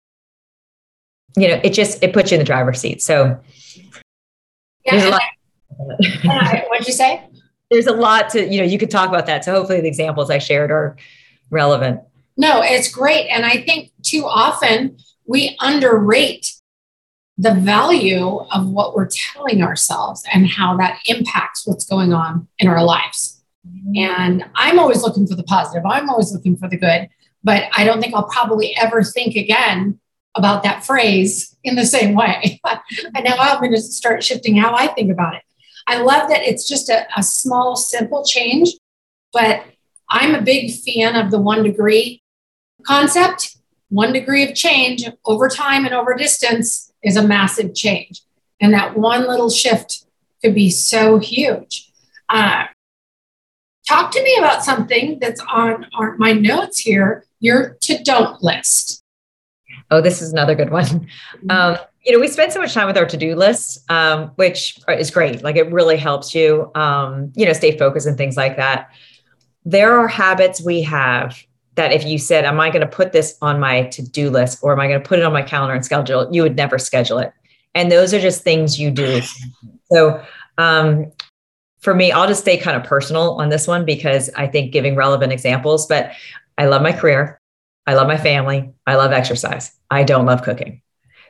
You 1.37 1.49
know, 1.49 1.61
it 1.63 1.73
just 1.73 2.03
it 2.03 2.13
puts 2.13 2.31
you 2.31 2.37
in 2.37 2.41
the 2.41 2.45
driver's 2.45 2.81
seat. 2.81 3.01
So 3.01 3.39
yeah, 4.87 5.19
what'd 6.69 6.87
you 6.87 6.93
say? 6.93 7.23
There's 7.71 7.87
a 7.87 7.93
lot 7.93 8.31
to, 8.31 8.47
you 8.47 8.61
know, 8.61 8.67
you 8.67 8.79
could 8.79 8.91
talk 8.91 9.09
about 9.09 9.27
that. 9.27 9.45
So 9.45 9.53
hopefully 9.53 9.81
the 9.81 9.89
examples 9.89 10.31
I 10.31 10.39
shared 10.39 10.71
are 10.71 10.97
relevant. 11.51 12.01
No, 12.37 12.61
it's 12.63 12.89
great. 12.89 13.29
And 13.29 13.45
I 13.45 13.63
think 13.63 13.91
too 14.03 14.25
often 14.25 14.99
we 15.27 15.57
underrate 15.61 16.53
the 17.39 17.55
value 17.55 18.39
of 18.53 18.69
what 18.69 18.95
we're 18.95 19.09
telling 19.09 19.63
ourselves 19.63 20.23
and 20.33 20.49
how 20.49 20.77
that 20.77 21.01
impacts 21.07 21.67
what's 21.67 21.85
going 21.85 22.13
on 22.13 22.49
in 22.59 22.69
our 22.69 22.83
lives. 22.83 23.43
Mm-hmm. 23.67 23.97
And 23.97 24.45
I'm 24.55 24.79
always 24.79 25.03
looking 25.03 25.27
for 25.27 25.35
the 25.35 25.43
positive, 25.43 25.85
I'm 25.85 26.09
always 26.09 26.33
looking 26.33 26.57
for 26.57 26.69
the 26.69 26.79
good, 26.79 27.09
but 27.45 27.65
I 27.77 27.85
don't 27.85 28.01
think 28.01 28.15
I'll 28.15 28.29
probably 28.29 28.75
ever 28.77 29.03
think 29.03 29.37
again 29.37 29.99
about 30.37 30.63
that 30.63 30.85
phrase 30.85 31.57
in 31.65 31.75
the 31.75 31.87
same 31.87 32.15
way. 32.15 32.61
and 33.15 33.25
now 33.25 33.37
I'm 33.39 33.59
going 33.59 33.73
to 33.73 33.81
start 33.81 34.23
shifting 34.23 34.57
how 34.57 34.75
I 34.75 34.89
think 34.89 35.11
about 35.11 35.35
it. 35.35 35.43
I 35.87 35.99
love 36.03 36.29
that 36.31 36.43
it's 36.43 36.69
just 36.69 36.89
a, 36.89 37.07
a 37.17 37.23
small, 37.23 37.77
simple 37.77 38.25
change, 38.25 38.71
but 39.33 39.65
I'm 40.09 40.35
a 40.35 40.43
big 40.43 40.73
fan 40.73 41.17
of 41.17 41.31
the 41.31 41.41
one 41.41 41.63
degree 41.63 42.23
concept. 42.85 43.57
One 43.89 44.13
degree 44.13 44.43
of 44.43 44.55
change 44.55 45.05
over 45.25 45.49
time 45.49 45.85
and 45.85 45.95
over 45.95 46.15
distance 46.15 46.93
is 47.03 47.17
a 47.17 47.27
massive 47.27 47.75
change. 47.75 48.23
And 48.61 48.73
that 48.75 48.97
one 48.97 49.29
little 49.29 49.51
shift 49.51 50.07
could 50.43 50.55
be 50.55 50.71
so 50.71 51.19
huge. 51.19 51.91
Uh, 52.29 52.65
talk 53.89 54.11
to 54.11 54.23
me 54.23 54.37
about 54.39 54.65
something 54.65 55.19
that's 55.21 55.41
on, 55.41 55.87
on 55.95 56.19
my 56.19 56.33
notes 56.33 56.79
here 56.79 57.25
your 57.41 57.77
to 57.83 58.03
don't 58.03 58.43
list. 58.43 59.03
Oh, 59.91 60.01
this 60.01 60.21
is 60.21 60.33
another 60.33 60.55
good 60.55 60.71
one. 60.71 60.85
Mm-hmm. 60.85 61.51
Um, 61.51 61.79
you 62.05 62.13
know, 62.13 62.21
we 62.21 62.29
spend 62.29 62.53
so 62.53 62.61
much 62.61 62.73
time 62.73 62.87
with 62.87 62.97
our 62.97 63.07
to 63.07 63.17
do 63.17 63.35
list, 63.35 63.89
um, 63.91 64.29
which 64.37 64.79
is 64.89 65.11
great. 65.11 65.43
Like 65.43 65.57
it 65.57 65.71
really 65.73 65.97
helps 65.97 66.35
you, 66.35 66.71
um, 66.75 67.33
you 67.35 67.45
know, 67.45 67.53
stay 67.53 67.77
focused 67.77 68.07
and 68.07 68.17
things 68.17 68.37
like 68.37 68.57
that. 68.57 68.91
There 69.65 69.93
are 69.99 70.07
habits 70.07 70.63
we 70.63 70.83
have 70.83 71.37
that 71.75 71.93
if 71.93 72.05
you 72.05 72.19
said, 72.19 72.45
Am 72.45 72.61
I 72.61 72.71
going 72.71 72.83
to 72.83 72.87
put 72.87 73.13
this 73.13 73.37
on 73.43 73.59
my 73.59 73.83
to 73.89 74.03
do 74.03 74.31
list 74.31 74.61
or 74.63 74.73
am 74.73 74.81
I 74.81 74.87
going 74.87 75.03
to 75.03 75.09
put 75.09 75.19
it 75.19 75.25
on 75.25 75.33
my 75.33 75.43
calendar 75.43 75.75
and 75.75 75.85
schedule 75.85 76.21
it? 76.21 76.33
You 76.33 76.43
would 76.43 76.57
never 76.57 76.79
schedule 76.79 77.19
it. 77.19 77.33
And 77.75 77.91
those 77.91 78.15
are 78.15 78.21
just 78.21 78.43
things 78.43 78.79
you 78.81 78.91
do. 78.91 79.21
So, 79.93 80.21
um, 80.59 81.13
for 81.79 81.95
me, 81.95 82.11
I'll 82.11 82.27
just 82.27 82.41
stay 82.41 82.57
kind 82.57 82.77
of 82.77 82.83
personal 82.83 83.35
on 83.35 83.51
this 83.51 83.69
one 83.69 83.85
because 83.85 84.29
I 84.37 84.49
think 84.49 84.73
giving 84.73 84.97
relevant 84.97 85.33
examples, 85.33 85.87
but 85.87 86.11
I 86.59 86.67
love 86.67 86.83
my 86.83 86.91
career. 86.91 87.41
I 87.87 87.95
love 87.95 88.09
my 88.09 88.17
family. 88.17 88.73
I 88.87 88.97
love 88.97 89.13
exercise. 89.13 89.73
I 89.91 90.03
don't 90.03 90.27
love 90.27 90.43
cooking. 90.43 90.83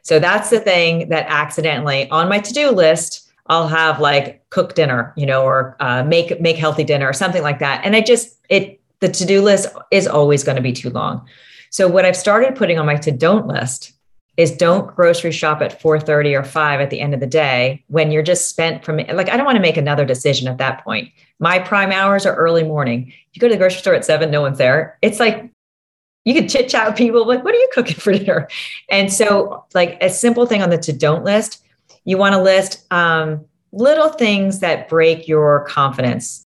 So 0.02 0.18
that's 0.18 0.50
the 0.50 0.60
thing 0.60 1.08
that 1.08 1.26
accidentally 1.28 2.08
on 2.10 2.28
my 2.28 2.38
to-do 2.38 2.70
list, 2.70 3.28
I'll 3.48 3.68
have 3.68 4.00
like 4.00 4.48
cook 4.50 4.74
dinner, 4.74 5.12
you 5.16 5.26
know, 5.26 5.42
or 5.42 5.76
uh, 5.80 6.02
make 6.04 6.40
make 6.40 6.56
healthy 6.56 6.84
dinner 6.84 7.08
or 7.08 7.12
something 7.12 7.42
like 7.42 7.58
that. 7.58 7.84
And 7.84 7.94
I 7.94 8.00
just 8.00 8.38
it 8.48 8.80
the 9.00 9.08
to-do 9.08 9.42
list 9.42 9.68
is 9.90 10.06
always 10.06 10.42
going 10.42 10.56
to 10.56 10.62
be 10.62 10.72
too 10.72 10.90
long. 10.90 11.26
So 11.70 11.88
what 11.88 12.04
I've 12.04 12.16
started 12.16 12.56
putting 12.56 12.78
on 12.78 12.86
my 12.86 12.96
to 12.96 13.12
don't 13.12 13.46
list 13.46 13.92
is 14.36 14.52
don't 14.52 14.94
grocery 14.94 15.32
shop 15.32 15.62
at 15.62 15.80
4:30 15.80 16.38
or 16.38 16.44
5 16.44 16.80
at 16.80 16.90
the 16.90 17.00
end 17.00 17.14
of 17.14 17.20
the 17.20 17.26
day 17.26 17.84
when 17.88 18.10
you're 18.10 18.22
just 18.22 18.48
spent 18.48 18.84
from 18.84 18.98
like 18.98 19.28
I 19.28 19.36
don't 19.36 19.46
want 19.46 19.56
to 19.56 19.62
make 19.62 19.76
another 19.76 20.04
decision 20.04 20.48
at 20.48 20.58
that 20.58 20.84
point. 20.84 21.10
My 21.38 21.58
prime 21.58 21.92
hours 21.92 22.26
are 22.26 22.34
early 22.34 22.62
morning. 22.62 23.12
You 23.32 23.40
go 23.40 23.48
to 23.48 23.54
the 23.54 23.58
grocery 23.58 23.80
store 23.80 23.94
at 23.94 24.04
7, 24.04 24.30
no 24.30 24.40
one's 24.40 24.58
there. 24.58 24.98
It's 25.02 25.20
like 25.20 25.50
you 26.26 26.34
could 26.34 26.50
chit 26.50 26.68
chat 26.68 26.86
with 26.86 26.96
people 26.96 27.26
like 27.26 27.42
what 27.42 27.54
are 27.54 27.58
you 27.58 27.70
cooking 27.72 27.96
for 27.96 28.12
dinner? 28.12 28.48
And 28.90 29.10
so 29.10 29.64
like 29.74 29.96
a 30.02 30.10
simple 30.10 30.44
thing 30.44 30.62
on 30.62 30.68
the 30.68 30.78
to 30.78 30.92
don't 30.92 31.24
list, 31.24 31.64
you 32.04 32.18
want 32.18 32.34
to 32.34 32.42
list 32.42 32.84
um, 32.92 33.46
little 33.72 34.10
things 34.10 34.60
that 34.60 34.90
break 34.90 35.26
your 35.26 35.64
confidence 35.64 36.46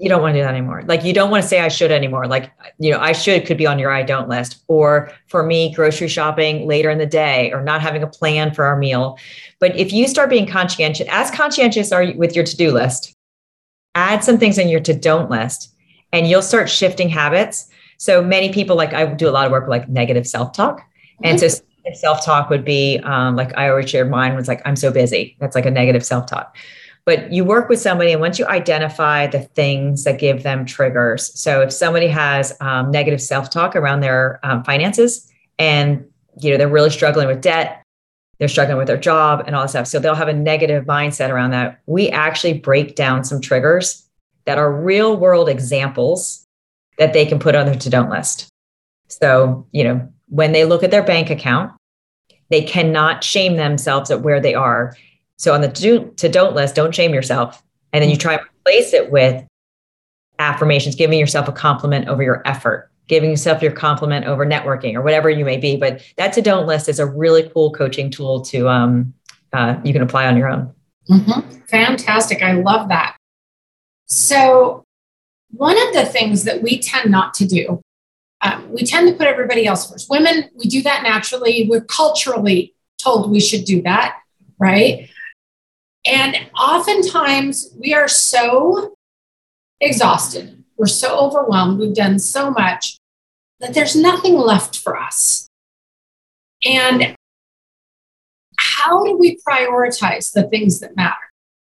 you 0.00 0.08
don't 0.08 0.22
want 0.22 0.32
to 0.32 0.40
do 0.40 0.42
that 0.42 0.54
anymore. 0.54 0.82
Like 0.86 1.04
you 1.04 1.12
don't 1.12 1.30
want 1.30 1.42
to 1.42 1.48
say 1.48 1.60
I 1.60 1.68
should 1.68 1.92
anymore. 1.92 2.26
Like, 2.26 2.50
you 2.78 2.90
know, 2.90 2.98
I 2.98 3.12
should 3.12 3.44
could 3.44 3.58
be 3.58 3.66
on 3.66 3.78
your 3.78 3.90
I 3.90 4.02
don't 4.02 4.30
list. 4.30 4.64
Or 4.66 5.12
for 5.26 5.42
me, 5.42 5.74
grocery 5.74 6.08
shopping 6.08 6.66
later 6.66 6.88
in 6.88 6.96
the 6.96 7.04
day 7.04 7.52
or 7.52 7.62
not 7.62 7.82
having 7.82 8.02
a 8.02 8.06
plan 8.06 8.54
for 8.54 8.64
our 8.64 8.78
meal. 8.78 9.18
But 9.58 9.76
if 9.76 9.92
you 9.92 10.08
start 10.08 10.30
being 10.30 10.46
conscientious, 10.46 11.06
as 11.10 11.30
conscientious 11.30 11.92
are 11.92 12.02
you 12.02 12.18
with 12.18 12.34
your 12.34 12.44
to-do 12.44 12.72
list, 12.72 13.14
add 13.94 14.24
some 14.24 14.38
things 14.38 14.58
on 14.58 14.70
your 14.70 14.80
to 14.80 14.94
don't 14.94 15.30
list 15.30 15.74
and 16.12 16.26
you'll 16.26 16.40
start 16.40 16.70
shifting 16.70 17.10
habits. 17.10 17.68
So 18.00 18.22
many 18.22 18.52
people 18.52 18.76
like 18.76 18.92
I 18.94 19.04
do 19.06 19.28
a 19.28 19.30
lot 19.30 19.46
of 19.46 19.52
work 19.52 19.64
with 19.64 19.70
like 19.70 19.88
negative 19.88 20.26
self-talk. 20.26 20.78
Mm-hmm. 20.78 21.24
And 21.24 21.40
so 21.40 21.48
self-talk 21.94 22.50
would 22.50 22.64
be 22.64 22.98
um, 23.04 23.36
like 23.36 23.56
I 23.56 23.68
always 23.68 23.90
shared 23.90 24.10
mine 24.10 24.34
was 24.34 24.48
like, 24.48 24.62
I'm 24.64 24.76
so 24.76 24.90
busy. 24.90 25.36
That's 25.38 25.54
like 25.54 25.66
a 25.66 25.70
negative 25.70 26.04
self-talk 26.04 26.56
but 27.04 27.32
you 27.32 27.44
work 27.44 27.68
with 27.68 27.80
somebody 27.80 28.12
and 28.12 28.20
once 28.20 28.38
you 28.38 28.46
identify 28.46 29.26
the 29.26 29.40
things 29.40 30.04
that 30.04 30.18
give 30.18 30.42
them 30.42 30.64
triggers 30.64 31.38
so 31.38 31.60
if 31.62 31.72
somebody 31.72 32.06
has 32.06 32.56
um, 32.60 32.90
negative 32.90 33.20
self-talk 33.20 33.74
around 33.74 34.00
their 34.00 34.38
um, 34.42 34.62
finances 34.64 35.30
and 35.58 36.04
you 36.40 36.50
know 36.50 36.56
they're 36.56 36.68
really 36.68 36.90
struggling 36.90 37.26
with 37.26 37.40
debt 37.40 37.82
they're 38.38 38.48
struggling 38.48 38.78
with 38.78 38.86
their 38.86 38.96
job 38.96 39.42
and 39.46 39.56
all 39.56 39.62
that 39.62 39.68
stuff 39.68 39.86
so 39.86 39.98
they'll 39.98 40.14
have 40.14 40.28
a 40.28 40.32
negative 40.32 40.84
mindset 40.84 41.30
around 41.30 41.50
that 41.50 41.80
we 41.86 42.08
actually 42.10 42.52
break 42.52 42.94
down 42.94 43.24
some 43.24 43.40
triggers 43.40 44.06
that 44.44 44.58
are 44.58 44.72
real 44.72 45.16
world 45.16 45.48
examples 45.48 46.39
that 47.00 47.12
they 47.12 47.26
can 47.26 47.40
put 47.40 47.56
on 47.56 47.66
their 47.66 47.74
to 47.74 47.90
don't 47.90 48.10
list 48.10 48.48
so 49.08 49.66
you 49.72 49.82
know 49.82 50.08
when 50.28 50.52
they 50.52 50.64
look 50.64 50.84
at 50.84 50.92
their 50.92 51.02
bank 51.02 51.30
account 51.30 51.72
they 52.50 52.62
cannot 52.62 53.24
shame 53.24 53.56
themselves 53.56 54.08
at 54.12 54.22
where 54.22 54.40
they 54.40 54.54
are 54.54 54.94
so 55.40 55.54
on 55.54 55.62
the 55.62 55.68
to, 56.16 56.28
don't 56.28 56.54
list, 56.54 56.74
don't 56.74 56.94
shame 56.94 57.14
yourself. 57.14 57.62
And 57.94 58.02
then 58.02 58.10
you 58.10 58.16
try 58.18 58.34
and 58.34 58.42
replace 58.42 58.92
it 58.92 59.10
with 59.10 59.42
affirmations, 60.38 60.94
giving 60.94 61.18
yourself 61.18 61.48
a 61.48 61.52
compliment 61.52 62.08
over 62.08 62.22
your 62.22 62.42
effort, 62.46 62.90
giving 63.08 63.30
yourself 63.30 63.62
your 63.62 63.72
compliment 63.72 64.26
over 64.26 64.44
networking 64.44 64.94
or 64.94 65.00
whatever 65.00 65.30
you 65.30 65.46
may 65.46 65.56
be. 65.56 65.78
But 65.78 66.02
that 66.18 66.34
to 66.34 66.42
don't 66.42 66.66
list 66.66 66.90
is 66.90 66.98
a 66.98 67.06
really 67.06 67.48
cool 67.54 67.72
coaching 67.72 68.10
tool 68.10 68.42
to 68.42 68.68
um, 68.68 69.14
uh, 69.54 69.80
you 69.82 69.94
can 69.94 70.02
apply 70.02 70.26
on 70.26 70.36
your 70.36 70.48
own. 70.48 70.74
Mm-hmm. 71.08 71.60
Fantastic. 71.68 72.42
I 72.42 72.52
love 72.52 72.90
that. 72.90 73.16
So 74.08 74.84
one 75.52 75.76
of 75.88 75.92
the 75.94 76.04
things 76.04 76.44
that 76.44 76.62
we 76.62 76.78
tend 76.78 77.10
not 77.10 77.34
to 77.34 77.46
do, 77.46 77.80
um, 78.42 78.72
we 78.72 78.84
tend 78.84 79.08
to 79.08 79.14
put 79.14 79.26
everybody 79.26 79.66
else 79.66 79.90
first. 79.90 80.08
Women, 80.08 80.48
we 80.54 80.66
do 80.66 80.82
that 80.82 81.02
naturally. 81.02 81.66
We're 81.68 81.84
culturally 81.84 82.74
told 83.02 83.30
we 83.30 83.40
should 83.40 83.64
do 83.64 83.82
that, 83.82 84.18
right? 84.58 85.10
And 86.06 86.36
oftentimes 86.58 87.74
we 87.78 87.94
are 87.94 88.08
so 88.08 88.94
exhausted, 89.80 90.64
we're 90.76 90.86
so 90.86 91.18
overwhelmed, 91.18 91.78
we've 91.78 91.94
done 91.94 92.18
so 92.18 92.50
much 92.50 92.98
that 93.60 93.74
there's 93.74 93.94
nothing 93.94 94.36
left 94.36 94.78
for 94.78 94.98
us. 94.98 95.48
And 96.64 97.14
how 98.58 99.04
do 99.04 99.16
we 99.16 99.38
prioritize 99.46 100.32
the 100.32 100.44
things 100.44 100.80
that 100.80 100.96
matter? 100.96 101.29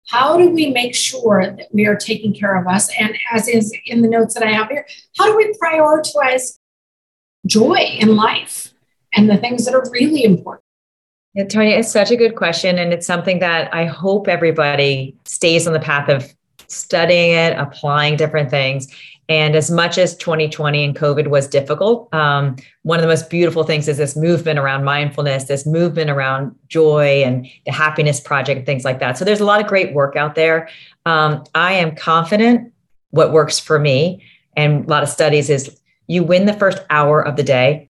How 0.09 0.37
do 0.37 0.49
we 0.49 0.71
make 0.71 0.95
sure 0.95 1.55
that 1.55 1.67
we 1.71 1.85
are 1.85 1.95
taking 1.95 2.33
care 2.33 2.55
of 2.59 2.67
us? 2.67 2.89
And 2.99 3.15
as 3.31 3.47
is 3.47 3.73
in 3.85 4.01
the 4.01 4.07
notes 4.07 4.33
that 4.33 4.43
I 4.43 4.51
have 4.51 4.69
here, 4.69 4.85
how 5.17 5.25
do 5.25 5.37
we 5.37 5.53
prioritize 5.61 6.59
joy 7.45 7.97
in 7.99 8.15
life 8.15 8.73
and 9.13 9.29
the 9.29 9.37
things 9.37 9.65
that 9.65 9.73
are 9.73 9.89
really 9.91 10.23
important? 10.23 10.63
Yeah, 11.33 11.45
Tonya, 11.45 11.79
it's 11.79 11.91
such 11.91 12.11
a 12.11 12.15
good 12.15 12.35
question. 12.35 12.77
And 12.77 12.93
it's 12.93 13.07
something 13.07 13.39
that 13.39 13.73
I 13.73 13.85
hope 13.85 14.27
everybody 14.27 15.15
stays 15.25 15.65
on 15.65 15.73
the 15.73 15.79
path 15.79 16.09
of 16.09 16.31
studying 16.67 17.31
it, 17.31 17.57
applying 17.57 18.17
different 18.17 18.49
things. 18.49 18.87
And 19.29 19.55
as 19.55 19.71
much 19.71 19.97
as 19.97 20.17
2020 20.17 20.83
and 20.83 20.95
COVID 20.95 21.27
was 21.27 21.47
difficult, 21.47 22.13
um, 22.13 22.57
one 22.81 22.99
of 22.99 23.03
the 23.03 23.07
most 23.07 23.29
beautiful 23.29 23.63
things 23.63 23.87
is 23.87 23.97
this 23.97 24.17
movement 24.17 24.59
around 24.59 24.83
mindfulness, 24.83 25.45
this 25.45 25.65
movement 25.65 26.09
around 26.09 26.53
joy 26.67 27.23
and 27.23 27.47
the 27.65 27.71
happiness 27.71 28.19
project 28.19 28.57
and 28.57 28.65
things 28.65 28.83
like 28.83 28.99
that. 28.99 29.17
So 29.17 29.23
there's 29.23 29.39
a 29.39 29.45
lot 29.45 29.61
of 29.61 29.67
great 29.67 29.93
work 29.93 30.15
out 30.17 30.35
there. 30.35 30.69
Um, 31.05 31.43
I 31.55 31.73
am 31.73 31.95
confident 31.95 32.73
what 33.11 33.31
works 33.31 33.59
for 33.59 33.79
me 33.79 34.23
and 34.57 34.85
a 34.85 34.89
lot 34.89 35.03
of 35.03 35.09
studies 35.09 35.49
is 35.49 35.79
you 36.07 36.23
win 36.23 36.45
the 36.45 36.53
first 36.53 36.79
hour 36.89 37.25
of 37.25 37.37
the 37.37 37.43
day 37.43 37.89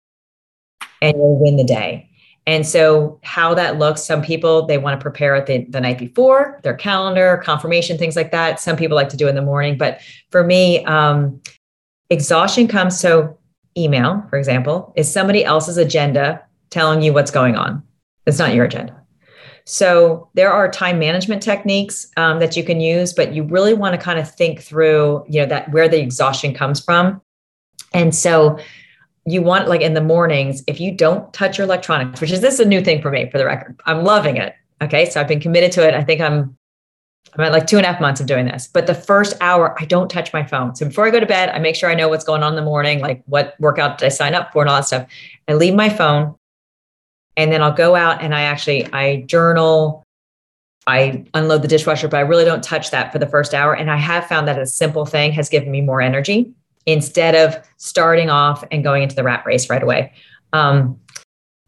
and 1.01 1.17
you'll 1.17 1.39
win 1.39 1.57
the 1.57 1.65
day. 1.65 2.10
And 2.47 2.67
so, 2.67 3.21
how 3.23 3.55
that 3.55 3.79
looks, 3.79 4.03
some 4.03 4.23
people 4.23 4.67
they 4.67 4.79
want 4.79 4.99
to 4.99 5.03
prepare 5.03 5.37
it 5.37 5.47
the, 5.47 5.65
the 5.69 5.81
night 5.81 5.99
before, 5.99 6.59
their 6.63 6.75
calendar, 6.75 7.41
confirmation, 7.45 7.99
things 7.99 8.17
like 8.17 8.31
that. 8.33 8.59
Some 8.59 8.77
people 8.77 8.97
like 8.97 9.11
to 9.11 9.17
do 9.17 9.29
in 9.29 9.35
the 9.35 9.43
morning. 9.43 9.77
But 9.77 10.01
for 10.31 10.43
me, 10.43 10.85
um, 10.85 11.41
exhaustion 12.09 12.67
comes 12.67 12.99
so 12.99 13.39
email, 13.77 14.25
for 14.31 14.39
example, 14.39 14.93
is 14.97 15.11
somebody 15.11 15.45
else's 15.45 15.77
agenda 15.77 16.43
telling 16.71 17.03
you 17.03 17.13
what's 17.13 17.31
going 17.31 17.57
on. 17.57 17.83
It's 18.27 18.39
not 18.39 18.55
your 18.55 18.65
agenda. 18.65 18.97
So 19.65 20.29
there 20.35 20.53
are 20.53 20.71
time 20.71 20.99
management 20.99 21.43
techniques 21.43 22.11
um, 22.17 22.41
that 22.41 22.57
you 22.57 22.65
can 22.65 22.81
use, 22.81 23.13
but 23.13 23.35
you 23.35 23.45
really 23.45 23.75
want 23.75 23.95
to 23.95 24.01
kind 24.01 24.19
of 24.19 24.29
think 24.29 24.61
through, 24.61 25.25
you 25.29 25.41
know, 25.41 25.47
that 25.47 25.71
where 25.71 25.89
the 25.89 26.01
exhaustion 26.01 26.55
comes 26.55 26.81
from. 26.81 27.21
And 27.93 28.15
so 28.15 28.59
you 29.27 29.43
want 29.43 29.69
like 29.69 29.81
in 29.81 29.95
the 29.95 30.01
mornings, 30.01 30.63
if 30.67 30.81
you 30.81 30.93
don't 30.93 31.33
touch 31.33 31.59
your 31.59 31.67
electronics, 31.67 32.21
which 32.21 32.31
is 32.31 32.41
this 32.41 32.55
is 32.55 32.61
a 32.61 32.65
new 32.65 32.83
thing 32.83 33.03
for 33.03 33.11
me 33.11 33.29
for 33.31 33.39
the 33.39 33.45
record. 33.45 33.79
I'm 33.87 34.05
loving 34.05 34.37
it. 34.37 34.55
Okay. 34.83 35.09
So 35.09 35.21
I've 35.21 35.29
been 35.29 35.41
committed 35.41 35.73
to 35.73 35.87
it. 35.87 35.95
I 35.95 36.03
think 36.03 36.21
I'm 36.21 36.57
I'm 37.35 37.45
at 37.45 37.53
like 37.53 37.67
two 37.67 37.77
and 37.77 37.85
a 37.85 37.93
half 37.93 38.01
months 38.01 38.21
of 38.21 38.27
doing 38.27 38.47
this. 38.47 38.69
But 38.73 38.87
the 38.87 38.95
first 38.95 39.37
hour, 39.41 39.77
I 39.81 39.85
don't 39.85 40.11
touch 40.11 40.33
my 40.33 40.43
phone. 40.43 40.75
So 40.75 40.87
before 40.87 41.07
I 41.07 41.11
go 41.11 41.21
to 41.21 41.27
bed, 41.27 41.51
I 41.51 41.59
make 41.59 41.77
sure 41.77 41.91
I 41.91 41.95
know 41.95 42.09
what's 42.09 42.25
going 42.25 42.43
on 42.43 42.53
in 42.53 42.57
the 42.57 42.65
morning, 42.65 43.01
like 43.01 43.23
what 43.27 43.55
workout 43.61 43.99
did 43.99 44.07
I 44.07 44.09
sign 44.09 44.35
up 44.35 44.53
for 44.53 44.63
and 44.63 44.71
all 44.71 44.77
that 44.77 44.87
stuff. 44.87 45.07
I 45.47 45.55
leave 45.55 45.75
my 45.75 45.91
phone 45.91 46.35
and 47.37 47.53
then 47.53 47.63
I'll 47.63 47.73
go 47.73 47.95
out 47.95 48.23
and 48.23 48.35
I 48.35 48.43
actually 48.43 48.91
I 48.93 49.23
journal. 49.23 50.03
I 50.87 51.27
unload 51.35 51.63
the 51.63 51.69
dishwasher, 51.69 52.09
but 52.09 52.17
I 52.17 52.21
really 52.21 52.47
don't 52.47 52.65
touch 52.65 52.91
that 52.91 53.13
for 53.13 53.19
the 53.19 53.27
first 53.27 53.53
hour. 53.53 53.77
And 53.77 53.91
I 53.91 53.97
have 53.97 54.27
found 54.27 54.49
that 54.49 54.59
a 54.59 54.67
simple 54.67 55.05
thing 55.05 55.31
has 55.33 55.51
given 55.51 55.71
me 55.71 55.83
more 55.83 56.01
energy 56.01 56.53
instead 56.87 57.35
of 57.35 57.57
starting 57.77 58.31
off 58.31 58.65
and 58.71 58.83
going 58.83 59.03
into 59.03 59.15
the 59.15 59.23
rat 59.23 59.45
race 59.47 59.69
right 59.71 59.83
away. 59.83 60.13
Um, 60.53 60.99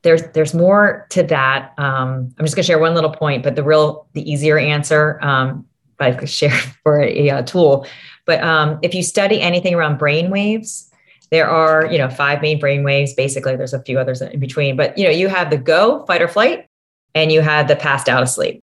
there's 0.03 0.23
there's 0.33 0.53
more 0.55 1.07
to 1.11 1.23
that. 1.25 1.73
Um, 1.79 2.35
I'm 2.39 2.45
just 2.45 2.57
going 2.57 2.65
to 2.65 2.67
share 2.67 2.79
one 2.79 2.95
little 2.95 3.13
point, 3.13 3.43
but 3.43 3.55
the 3.57 3.63
real 3.63 4.09
the 4.15 4.31
easier 4.31 4.59
answer 4.59 5.19
um, 5.23 5.65
I 6.01 6.13
could 6.13 6.31
share 6.31 6.51
for 6.83 7.01
a, 7.01 7.29
a 7.29 7.43
tool. 7.43 7.87
But 8.27 8.43
um, 8.43 8.79
if 8.83 8.95
you 8.95 9.03
study 9.03 9.41
anything 9.41 9.75
around 9.75 9.99
brain 9.99 10.31
waves, 10.31 10.91
there 11.31 11.49
are 11.49 11.87
you 11.87 11.99
know 11.99 12.11
five 12.11 12.43
main 12.43 12.59
brain 12.59 12.85
waves. 12.85 13.15
Basically, 13.15 13.57
there's 13.57 13.73
a 13.73 13.83
few 13.83 13.99
others 13.99 14.21
in 14.21 14.39
between, 14.39 14.77
but 14.77 14.97
you 14.99 15.05
know 15.05 15.11
you 15.11 15.29
have 15.29 15.51
the 15.51 15.57
go 15.57 16.05
fight 16.07 16.21
or 16.21 16.29
flight, 16.29 16.67
and 17.15 17.33
you 17.33 17.41
have 17.41 17.69
the 17.69 17.77
passed 17.77 18.09
out 18.09 18.23
asleep. 18.23 18.61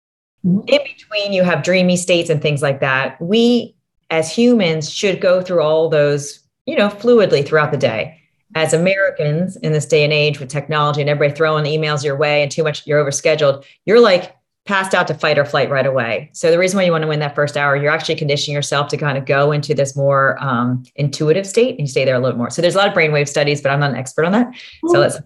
Mm-hmm. 0.44 0.68
In 0.68 0.80
between, 0.82 1.32
you 1.32 1.42
have 1.42 1.62
dreamy 1.62 1.96
states 1.96 2.30
and 2.30 2.40
things 2.40 2.62
like 2.62 2.80
that. 2.80 3.20
We 3.20 3.75
as 4.10 4.32
humans 4.32 4.90
should 4.90 5.20
go 5.20 5.40
through 5.42 5.62
all 5.62 5.88
those, 5.88 6.40
you 6.66 6.76
know, 6.76 6.88
fluidly 6.88 7.46
throughout 7.46 7.70
the 7.70 7.78
day. 7.78 8.20
As 8.54 8.72
Americans 8.72 9.56
in 9.56 9.72
this 9.72 9.86
day 9.86 10.04
and 10.04 10.12
age 10.12 10.38
with 10.38 10.48
technology 10.48 11.00
and 11.00 11.10
everybody 11.10 11.36
throwing 11.36 11.64
emails 11.64 12.04
your 12.04 12.16
way 12.16 12.42
and 12.42 12.50
too 12.50 12.62
much, 12.62 12.86
you're 12.86 13.04
overscheduled, 13.04 13.64
you're 13.84 14.00
like 14.00 14.34
passed 14.66 14.94
out 14.94 15.06
to 15.08 15.14
fight 15.14 15.38
or 15.38 15.44
flight 15.44 15.70
right 15.70 15.86
away. 15.86 16.30
So 16.32 16.50
the 16.50 16.58
reason 16.58 16.76
why 16.76 16.84
you 16.84 16.92
want 16.92 17.02
to 17.02 17.08
win 17.08 17.20
that 17.20 17.34
first 17.34 17.56
hour, 17.56 17.76
you're 17.76 17.90
actually 17.90 18.16
conditioning 18.16 18.54
yourself 18.54 18.88
to 18.88 18.96
kind 18.96 19.18
of 19.18 19.26
go 19.26 19.52
into 19.52 19.74
this 19.74 19.96
more 19.96 20.42
um, 20.42 20.84
intuitive 20.96 21.46
state 21.46 21.70
and 21.70 21.80
you 21.80 21.86
stay 21.86 22.04
there 22.04 22.16
a 22.16 22.18
little 22.18 22.38
more. 22.38 22.50
So 22.50 22.62
there's 22.62 22.74
a 22.74 22.78
lot 22.78 22.88
of 22.88 22.94
brainwave 22.94 23.28
studies, 23.28 23.60
but 23.60 23.70
I'm 23.70 23.80
not 23.80 23.90
an 23.90 23.96
expert 23.96 24.24
on 24.24 24.32
that. 24.32 24.48
Mm-hmm. 24.48 24.88
So 24.88 25.00
let's. 25.00 25.18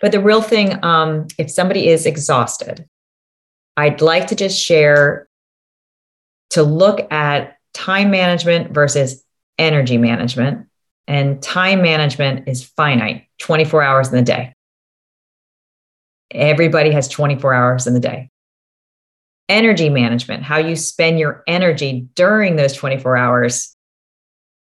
But 0.00 0.12
the 0.12 0.20
real 0.20 0.40
thing, 0.40 0.82
um, 0.82 1.26
if 1.36 1.50
somebody 1.50 1.88
is 1.88 2.06
exhausted, 2.06 2.88
I'd 3.76 4.00
like 4.00 4.28
to 4.28 4.34
just 4.34 4.58
share 4.58 5.28
to 6.50 6.62
look 6.62 7.10
at 7.12 7.58
time 7.74 8.10
management 8.10 8.72
versus 8.72 9.24
energy 9.58 9.98
management. 9.98 10.66
And 11.06 11.42
time 11.42 11.82
management 11.82 12.48
is 12.48 12.64
finite 12.64 13.26
24 13.38 13.82
hours 13.82 14.08
in 14.08 14.16
the 14.16 14.22
day. 14.22 14.54
Everybody 16.30 16.92
has 16.92 17.08
24 17.08 17.52
hours 17.52 17.86
in 17.86 17.94
the 17.94 18.00
day. 18.00 18.30
Energy 19.48 19.88
management, 19.88 20.44
how 20.44 20.58
you 20.58 20.76
spend 20.76 21.18
your 21.18 21.42
energy 21.48 22.06
during 22.14 22.54
those 22.54 22.72
24 22.74 23.16
hours, 23.16 23.76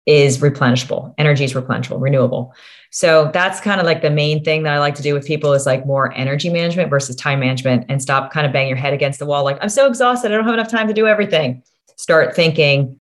is 0.07 0.39
replenishable. 0.39 1.15
Energy 1.17 1.45
is 1.45 1.55
replenishable, 1.55 2.01
renewable. 2.01 2.55
So 2.91 3.31
that's 3.33 3.61
kind 3.61 3.81
of 3.81 3.87
like 3.87 4.03
the 4.03 4.11
main 4.11 4.45
thing 4.45 4.63
that 4.65 4.75
I 4.75 4.79
like 4.79 4.95
to 4.97 5.03
do 5.03 5.15
with 5.15 5.27
people 5.27 5.55
is 5.55 5.67
like 5.67 5.87
more 5.87 6.13
energy 6.13 6.51
management 6.51 6.91
versus 6.91 7.17
time 7.17 7.41
management 7.41 7.87
and 7.89 8.01
stop 8.01 8.33
kind 8.33 8.47
of 8.47 8.53
banging 8.53 8.69
your 8.69 8.77
head 8.77 8.93
against 8.93 9.19
the 9.19 9.27
wall. 9.27 9.45
Like, 9.45 9.59
I'm 9.63 9.71
so 9.71 9.87
exhausted. 9.87 10.31
I 10.31 10.37
don't 10.37 10.45
have 10.45 10.55
enough 10.55 10.71
time 10.71 10.89
to 10.89 10.95
do 10.95 11.07
everything. 11.07 11.63
Start 11.97 12.35
thinking, 12.35 13.01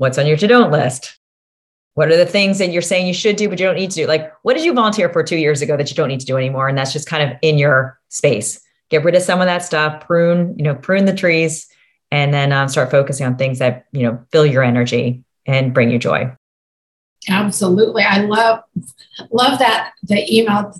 What's 0.00 0.16
on 0.16 0.26
your 0.26 0.38
to 0.38 0.46
don't 0.46 0.70
list? 0.70 1.18
What 1.92 2.10
are 2.10 2.16
the 2.16 2.24
things 2.24 2.56
that 2.56 2.72
you're 2.72 2.80
saying 2.80 3.06
you 3.06 3.12
should 3.12 3.36
do, 3.36 3.50
but 3.50 3.60
you 3.60 3.66
don't 3.66 3.74
need 3.74 3.90
to 3.90 3.96
do? 3.96 4.06
Like, 4.06 4.32
what 4.40 4.54
did 4.54 4.64
you 4.64 4.72
volunteer 4.72 5.12
for 5.12 5.22
two 5.22 5.36
years 5.36 5.60
ago 5.60 5.76
that 5.76 5.90
you 5.90 5.94
don't 5.94 6.08
need 6.08 6.20
to 6.20 6.26
do 6.26 6.38
anymore? 6.38 6.66
And 6.66 6.78
that's 6.78 6.94
just 6.94 7.06
kind 7.06 7.30
of 7.30 7.36
in 7.42 7.58
your 7.58 8.00
space. 8.08 8.62
Get 8.88 9.04
rid 9.04 9.14
of 9.14 9.20
some 9.20 9.42
of 9.42 9.46
that 9.46 9.62
stuff, 9.62 10.06
prune, 10.06 10.56
you 10.56 10.64
know, 10.64 10.74
prune 10.74 11.04
the 11.04 11.14
trees, 11.14 11.68
and 12.10 12.32
then 12.32 12.50
um, 12.50 12.68
start 12.68 12.90
focusing 12.90 13.26
on 13.26 13.36
things 13.36 13.58
that, 13.58 13.84
you 13.92 14.04
know, 14.04 14.24
fill 14.32 14.46
your 14.46 14.62
energy 14.62 15.22
and 15.44 15.74
bring 15.74 15.90
you 15.90 15.98
joy. 15.98 16.34
Absolutely. 17.28 18.02
I 18.02 18.22
love, 18.22 18.62
love 19.30 19.58
that 19.58 19.92
the 20.04 20.34
email 20.34 20.72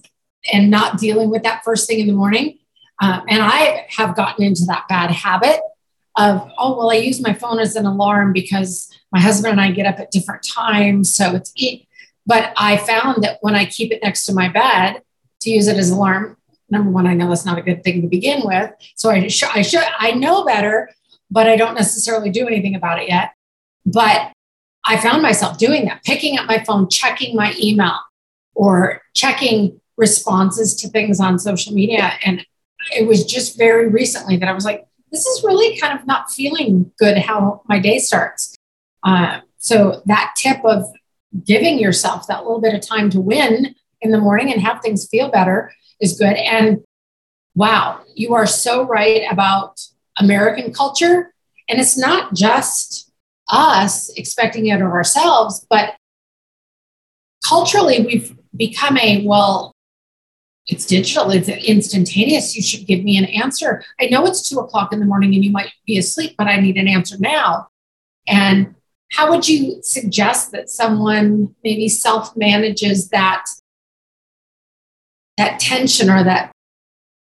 and 0.50 0.70
not 0.70 0.98
dealing 0.98 1.28
with 1.28 1.42
that 1.42 1.62
first 1.62 1.86
thing 1.86 2.00
in 2.00 2.06
the 2.06 2.14
morning. 2.14 2.58
Um, 3.02 3.22
and 3.28 3.42
I 3.42 3.86
have 3.90 4.16
gotten 4.16 4.46
into 4.46 4.64
that 4.64 4.86
bad 4.88 5.10
habit 5.10 5.60
of, 6.20 6.50
oh, 6.58 6.76
well, 6.76 6.90
I 6.90 6.96
use 6.96 7.20
my 7.20 7.32
phone 7.32 7.58
as 7.58 7.76
an 7.76 7.86
alarm 7.86 8.32
because 8.32 8.92
my 9.10 9.20
husband 9.20 9.52
and 9.52 9.60
I 9.60 9.70
get 9.70 9.86
up 9.86 9.98
at 9.98 10.10
different 10.10 10.42
times. 10.42 11.14
So 11.14 11.34
it's, 11.34 11.52
it, 11.56 11.86
but 12.26 12.52
I 12.56 12.76
found 12.76 13.24
that 13.24 13.38
when 13.40 13.54
I 13.54 13.64
keep 13.64 13.90
it 13.90 14.02
next 14.02 14.26
to 14.26 14.34
my 14.34 14.48
bed 14.48 15.02
to 15.40 15.50
use 15.50 15.66
it 15.66 15.76
as 15.76 15.90
alarm, 15.90 16.36
number 16.68 16.90
one, 16.90 17.06
I 17.06 17.14
know 17.14 17.28
that's 17.28 17.46
not 17.46 17.58
a 17.58 17.62
good 17.62 17.82
thing 17.82 18.02
to 18.02 18.08
begin 18.08 18.42
with. 18.44 18.70
So 18.94 19.10
I, 19.10 19.28
sh- 19.28 19.44
I 19.54 19.62
should, 19.62 19.82
I 19.98 20.12
know 20.12 20.44
better, 20.44 20.90
but 21.30 21.48
I 21.48 21.56
don't 21.56 21.74
necessarily 21.74 22.30
do 22.30 22.46
anything 22.46 22.74
about 22.74 23.00
it 23.00 23.08
yet. 23.08 23.32
But 23.86 24.32
I 24.84 24.98
found 24.98 25.22
myself 25.22 25.58
doing 25.58 25.86
that, 25.86 26.04
picking 26.04 26.38
up 26.38 26.46
my 26.46 26.62
phone, 26.64 26.88
checking 26.88 27.34
my 27.34 27.54
email 27.58 27.98
or 28.54 29.02
checking 29.14 29.80
responses 29.96 30.74
to 30.76 30.88
things 30.88 31.18
on 31.20 31.38
social 31.38 31.72
media. 31.72 32.12
And 32.24 32.46
it 32.94 33.06
was 33.06 33.24
just 33.24 33.58
very 33.58 33.88
recently 33.88 34.36
that 34.36 34.48
I 34.48 34.52
was 34.52 34.64
like, 34.64 34.86
this 35.10 35.26
is 35.26 35.44
really 35.44 35.78
kind 35.78 35.98
of 35.98 36.06
not 36.06 36.30
feeling 36.30 36.92
good 36.98 37.18
how 37.18 37.62
my 37.68 37.78
day 37.78 37.98
starts. 37.98 38.56
Uh, 39.02 39.40
so 39.58 40.02
that 40.06 40.34
tip 40.36 40.64
of 40.64 40.84
giving 41.44 41.78
yourself 41.78 42.26
that 42.26 42.44
little 42.44 42.60
bit 42.60 42.74
of 42.74 42.80
time 42.80 43.10
to 43.10 43.20
win 43.20 43.74
in 44.00 44.10
the 44.10 44.18
morning 44.18 44.52
and 44.52 44.62
have 44.62 44.80
things 44.80 45.08
feel 45.08 45.30
better 45.30 45.72
is 46.00 46.18
good. 46.18 46.34
And 46.34 46.82
wow, 47.54 48.00
you 48.14 48.34
are 48.34 48.46
so 48.46 48.86
right 48.86 49.22
about 49.30 49.80
American 50.18 50.72
culture. 50.72 51.32
And 51.68 51.80
it's 51.80 51.98
not 51.98 52.34
just 52.34 53.10
us 53.48 54.10
expecting 54.16 54.66
it 54.66 54.80
of 54.80 54.88
ourselves, 54.88 55.66
but 55.68 55.94
culturally, 57.46 58.04
we've 58.04 58.36
become 58.56 58.98
a 58.98 59.24
well, 59.26 59.72
it's 60.70 60.86
digital, 60.86 61.30
it's 61.30 61.48
instantaneous. 61.48 62.54
You 62.54 62.62
should 62.62 62.86
give 62.86 63.02
me 63.02 63.18
an 63.18 63.24
answer. 63.24 63.82
I 64.00 64.06
know 64.06 64.24
it's 64.24 64.48
two 64.48 64.60
o'clock 64.60 64.92
in 64.92 65.00
the 65.00 65.06
morning 65.06 65.34
and 65.34 65.44
you 65.44 65.50
might 65.50 65.72
be 65.84 65.98
asleep, 65.98 66.36
but 66.38 66.46
I 66.46 66.60
need 66.60 66.76
an 66.76 66.86
answer 66.86 67.16
now. 67.18 67.68
And 68.28 68.76
how 69.10 69.30
would 69.30 69.48
you 69.48 69.80
suggest 69.82 70.52
that 70.52 70.70
someone 70.70 71.56
maybe 71.64 71.88
self 71.88 72.36
manages 72.36 73.08
that 73.08 73.44
that 75.36 75.58
tension 75.58 76.08
or 76.08 76.22
that 76.22 76.52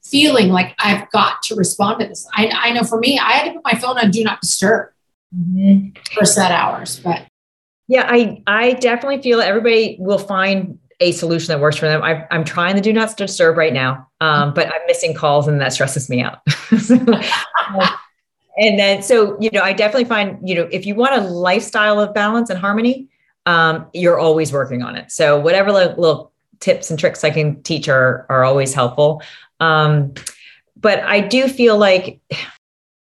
feeling 0.05 0.49
like 0.49 0.73
I've 0.79 1.11
got 1.11 1.43
to 1.43 1.55
respond 1.55 1.99
to 1.99 2.07
this? 2.07 2.25
I, 2.33 2.49
I 2.53 2.71
know 2.71 2.83
for 2.83 2.99
me, 2.99 3.19
I 3.19 3.31
had 3.33 3.45
to 3.45 3.53
put 3.55 3.65
my 3.65 3.77
phone 3.77 3.97
on 3.97 4.11
do 4.11 4.23
not 4.23 4.39
disturb 4.39 4.91
mm-hmm. 5.35 5.89
for 6.13 6.23
set 6.23 6.51
hours, 6.51 7.01
but 7.01 7.27
yeah, 7.89 8.07
I 8.09 8.41
I 8.47 8.73
definitely 8.73 9.21
feel 9.21 9.41
everybody 9.41 9.97
will 9.99 10.17
find 10.17 10.79
a 10.99 11.11
solution 11.11 11.47
that 11.49 11.59
works 11.59 11.77
for 11.77 11.85
them. 11.85 12.01
I, 12.01 12.25
am 12.31 12.43
trying 12.43 12.75
to 12.75 12.81
do 12.81 12.93
not 12.93 13.15
disturb 13.17 13.57
right 13.57 13.73
now, 13.73 14.07
um, 14.21 14.53
but 14.53 14.67
I'm 14.67 14.81
missing 14.87 15.13
calls 15.13 15.47
and 15.47 15.59
that 15.61 15.73
stresses 15.73 16.09
me 16.09 16.21
out. 16.21 16.39
so, 16.79 16.95
and 18.57 18.79
then 18.79 19.01
so 19.01 19.37
you 19.39 19.49
know 19.51 19.61
i 19.61 19.73
definitely 19.73 20.05
find 20.05 20.37
you 20.47 20.55
know 20.55 20.67
if 20.71 20.85
you 20.85 20.95
want 20.95 21.13
a 21.13 21.21
lifestyle 21.21 21.99
of 21.99 22.13
balance 22.13 22.49
and 22.49 22.59
harmony 22.59 23.07
um, 23.47 23.85
you're 23.93 24.17
always 24.17 24.51
working 24.51 24.81
on 24.81 24.95
it 24.95 25.11
so 25.11 25.39
whatever 25.39 25.71
little, 25.71 25.95
little 26.01 26.31
tips 26.59 26.89
and 26.89 26.99
tricks 26.99 27.23
i 27.23 27.29
can 27.29 27.61
teach 27.63 27.87
are 27.87 28.25
are 28.29 28.43
always 28.43 28.73
helpful 28.73 29.21
um, 29.59 30.13
but 30.75 30.99
i 31.01 31.19
do 31.19 31.47
feel 31.47 31.77
like 31.77 32.19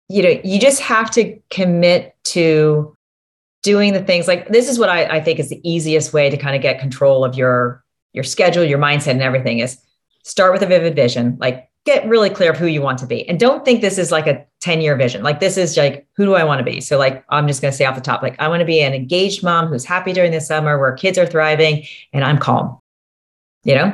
you 0.09 0.21
know 0.21 0.41
you 0.43 0.59
just 0.59 0.81
have 0.81 1.09
to 1.11 1.39
commit 1.49 2.15
to 2.23 2.95
doing 3.61 3.93
the 3.93 4.03
things 4.03 4.27
like 4.27 4.49
this 4.49 4.69
is 4.69 4.77
what 4.77 4.89
I, 4.89 5.05
I 5.05 5.21
think 5.21 5.39
is 5.39 5.49
the 5.49 5.61
easiest 5.63 6.11
way 6.11 6.29
to 6.29 6.35
kind 6.35 6.55
of 6.55 6.61
get 6.61 6.79
control 6.79 7.23
of 7.23 7.35
your 7.35 7.82
your 8.13 8.23
schedule, 8.23 8.63
your 8.63 8.79
mindset, 8.79 9.11
and 9.11 9.21
everything 9.21 9.59
is 9.59 9.77
start 10.23 10.53
with 10.53 10.61
a 10.61 10.67
vivid 10.67 10.95
vision. 10.95 11.37
Like 11.39 11.69
get 11.85 12.07
really 12.07 12.29
clear 12.29 12.51
of 12.51 12.57
who 12.57 12.67
you 12.67 12.81
want 12.81 12.97
to 12.99 13.05
be. 13.05 13.27
And 13.27 13.39
don't 13.39 13.65
think 13.65 13.81
this 13.81 13.97
is 13.97 14.11
like 14.11 14.27
a 14.27 14.45
10 14.61 14.79
year 14.79 14.95
vision. 14.95 15.21
Like 15.21 15.39
this 15.39 15.57
is 15.57 15.75
like, 15.75 16.07
who 16.15 16.25
do 16.25 16.35
I 16.35 16.45
want 16.45 16.59
to 16.59 16.63
be? 16.63 16.79
So 16.79 16.97
like, 16.97 17.25
I'm 17.29 17.47
just 17.47 17.61
going 17.61 17.71
to 17.71 17.77
say 17.77 17.85
off 17.85 17.95
the 17.95 18.01
top, 18.01 18.21
like 18.21 18.39
I 18.39 18.47
want 18.47 18.61
to 18.61 18.65
be 18.65 18.81
an 18.81 18.93
engaged 18.93 19.43
mom 19.43 19.67
who's 19.67 19.83
happy 19.83 20.13
during 20.13 20.31
the 20.31 20.39
summer 20.39 20.79
where 20.79 20.93
kids 20.93 21.17
are 21.17 21.25
thriving 21.25 21.85
and 22.13 22.23
I'm 22.23 22.37
calm. 22.37 22.79
You 23.65 23.75
know, 23.75 23.85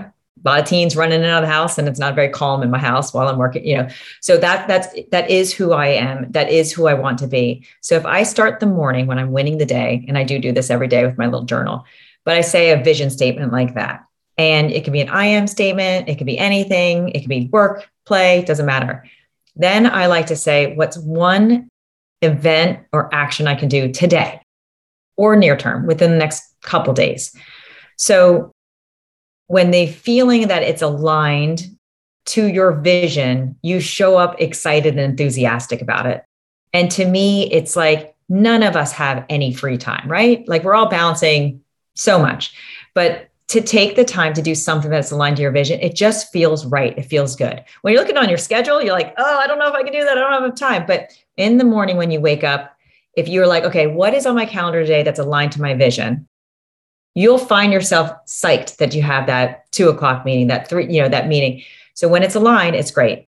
a 0.46 0.50
lot 0.50 0.60
of 0.60 0.66
teens 0.66 0.96
running 0.96 1.20
in 1.20 1.26
out 1.26 1.44
of 1.44 1.48
the 1.48 1.54
house 1.54 1.78
and 1.78 1.88
it's 1.88 2.00
not 2.00 2.16
very 2.16 2.30
calm 2.30 2.64
in 2.64 2.72
my 2.72 2.80
house 2.80 3.14
while 3.14 3.28
I'm 3.28 3.38
working, 3.38 3.66
you 3.66 3.78
know. 3.78 3.88
So 4.22 4.38
that 4.38 4.68
that's 4.68 4.88
that 5.12 5.30
is 5.30 5.54
who 5.54 5.74
I 5.74 5.88
am. 5.88 6.32
That 6.32 6.50
is 6.50 6.72
who 6.72 6.88
I 6.88 6.94
want 6.94 7.20
to 7.20 7.28
be. 7.28 7.66
So 7.82 7.96
if 7.96 8.06
I 8.06 8.24
start 8.24 8.60
the 8.60 8.66
morning 8.66 9.06
when 9.06 9.20
I'm 9.20 9.32
winning 9.32 9.58
the 9.58 9.66
day, 9.66 10.06
and 10.08 10.18
I 10.18 10.24
do 10.24 10.40
do 10.40 10.52
this 10.52 10.70
every 10.70 10.88
day 10.88 11.06
with 11.06 11.18
my 11.18 11.26
little 11.26 11.46
journal, 11.46 11.86
but 12.26 12.36
I 12.36 12.42
say 12.42 12.72
a 12.72 12.84
vision 12.84 13.10
statement 13.10 13.52
like 13.52 13.76
that. 13.76 14.06
And 14.40 14.72
it 14.72 14.86
could 14.86 14.94
be 14.94 15.02
an 15.02 15.10
I 15.10 15.26
am 15.26 15.48
statement, 15.48 16.08
it 16.08 16.18
could 16.18 16.26
be 16.26 16.38
anything, 16.38 17.10
it 17.10 17.20
could 17.20 17.30
be 17.30 17.50
work, 17.52 17.90
play, 18.06 18.42
doesn't 18.44 18.66
matter. 18.66 19.04
Then 19.58 19.86
I 19.86 20.06
like 20.06 20.28
to 20.28 20.38
say, 20.38 20.76
what's 20.76 20.98
one 20.98 21.68
event 22.22 22.80
or 22.94 23.14
action 23.14 23.48
I 23.48 23.56
can 23.56 23.68
do 23.68 23.92
today 23.92 24.42
or 25.18 25.36
near 25.36 25.58
term 25.58 25.86
within 25.86 26.12
the 26.12 26.18
next 26.18 26.42
couple 26.62 26.94
days? 26.94 27.36
So 27.98 28.54
when 29.48 29.72
the 29.72 29.88
feeling 29.88 30.48
that 30.48 30.64
it's 30.64 30.82
aligned 30.82 31.78
to 32.28 32.46
your 32.46 32.72
vision, 32.72 33.58
you 33.62 33.82
show 33.82 34.16
up 34.16 34.40
excited 34.40 34.94
and 34.94 35.02
enthusiastic 35.02 35.82
about 35.82 36.06
it. 36.06 36.24
And 36.72 36.90
to 36.92 37.06
me, 37.06 37.52
it's 37.52 37.76
like 37.76 38.16
none 38.30 38.64
of 38.64 38.78
us 38.78 38.94
have 38.94 39.26
any 39.28 39.54
free 39.54 39.78
time, 39.78 40.10
right? 40.10 40.48
Like 40.48 40.64
we're 40.64 40.76
all 40.76 40.88
balancing 40.88 41.62
so 41.96 42.20
much. 42.20 42.54
But 42.94 43.29
to 43.50 43.62
take 43.62 43.96
the 43.96 44.06
time 44.06 44.34
to 44.34 44.42
do 44.42 44.56
something 44.56 44.92
that's 44.92 45.12
aligned 45.12 45.36
to 45.38 45.42
your 45.42 45.52
vision, 45.52 45.80
it 45.82 45.96
just 45.96 46.32
feels 46.32 46.66
right. 46.66 46.98
It 46.98 47.04
feels 47.04 47.36
good. 47.36 47.64
When 47.82 47.94
you're 47.94 48.02
looking 48.02 48.18
on 48.18 48.30
your 48.30 48.38
schedule, 48.38 48.82
you're 48.82 48.94
like, 48.94 49.14
oh, 49.18 49.40
I 49.40 49.48
don't 49.48 49.60
know 49.60 49.68
if 49.68 49.74
I 49.74 49.84
can 49.84 49.92
do 49.92 50.04
that. 50.04 50.18
I 50.18 50.22
don't 50.22 50.44
have 50.44 50.56
time. 50.56 50.86
But 50.86 51.12
in 51.38 51.58
the 51.58 51.64
morning 51.64 51.98
when 51.98 52.12
you 52.12 52.22
wake 52.22 52.44
up, 52.44 52.76
if 53.16 53.28
you're 53.28 53.48
like, 53.48 53.64
okay, 53.64 53.88
what 53.88 54.14
is 54.14 54.26
on 54.26 54.36
my 54.36 54.46
calendar 54.46 54.82
today 54.82 55.04
that's 55.04 55.20
aligned 55.20 55.52
to 55.54 55.62
my 55.62 55.74
vision? 55.74 56.28
you'll 57.16 57.38
find 57.38 57.74
yourself 57.74 58.12
psyched 58.26 58.78
that 58.78 58.94
you 58.94 59.02
have 59.02 59.28
that 59.28 59.70
two 59.72 59.90
o'clock 59.90 60.26
meeting, 60.26 60.48
that 60.48 60.70
three, 60.70 60.92
you 60.92 61.02
know, 61.02 61.10
that 61.10 61.28
meeting. 61.28 61.62
So 61.94 62.08
when 62.08 62.24
it's 62.24 62.36
aligned, 62.36 62.76
it's 62.76 62.92
great. 62.92 63.28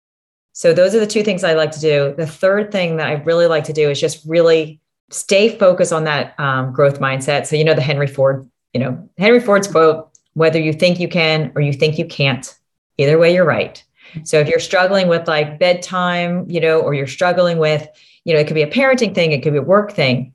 So 0.54 0.74
those 0.74 0.94
are 0.94 1.00
the 1.00 1.08
two 1.08 1.24
things 1.24 1.44
I 1.44 1.54
like 1.54 1.72
to 1.72 1.80
do. 1.80 2.14
The 2.16 2.28
third 2.28 2.72
thing 2.72 2.98
that 2.98 3.08
I 3.08 3.14
really 3.14 3.48
like 3.48 3.64
to 3.66 3.74
do 3.74 3.90
is 3.90 4.00
just 4.00 4.26
really 4.28 4.80
stay 5.10 5.58
focused 5.58 5.94
on 5.94 6.04
that 6.04 6.40
um, 6.40 6.72
growth 6.74 7.00
mindset. 7.00 7.48
So 7.48 7.56
you 7.56 7.64
know 7.64 7.74
the 7.74 7.82
Henry 7.82 8.08
Ford, 8.08 8.50
you 8.74 8.80
know 8.80 9.10
Henry 9.18 9.40
Ford's 9.40 9.68
quote: 9.68 10.10
"Whether 10.34 10.60
you 10.60 10.74
think 10.74 11.00
you 11.00 11.08
can 11.08 11.52
or 11.56 11.62
you 11.62 11.74
think 11.74 11.98
you 11.98 12.06
can't, 12.06 12.54
either 12.98 13.18
way 13.18 13.34
you're 13.34 13.46
right." 13.46 13.84
So 14.24 14.40
if 14.40 14.48
you're 14.48 14.60
struggling 14.60 15.08
with 15.08 15.28
like 15.28 15.60
bedtime, 15.60 16.50
you 16.50 16.60
know, 16.60 16.80
or 16.80 16.96
you're 16.96 17.06
struggling 17.06 17.60
with, 17.60 17.88
you 18.26 18.34
know, 18.34 18.40
it 18.40 18.48
could 18.48 18.56
be 18.56 18.64
a 18.64 18.72
parenting 18.72 19.14
thing, 19.14 19.32
it 19.32 19.44
could 19.44 19.54
be 19.54 19.60
a 19.60 19.64
work 19.64 19.92
thing 19.92 20.34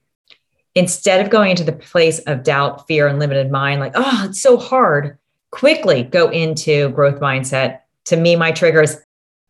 instead 0.75 1.25
of 1.25 1.31
going 1.31 1.51
into 1.51 1.65
the 1.65 1.73
place 1.73 2.19
of 2.21 2.43
doubt, 2.43 2.87
fear, 2.87 3.07
and 3.07 3.19
limited 3.19 3.51
mind, 3.51 3.81
like, 3.81 3.93
oh, 3.95 4.27
it's 4.29 4.41
so 4.41 4.57
hard, 4.57 5.19
quickly 5.51 6.03
go 6.03 6.29
into 6.31 6.89
growth 6.91 7.21
mindset. 7.21 7.81
To 8.07 8.17
me, 8.17 8.37
my 8.37 8.53
triggers, 8.53 8.97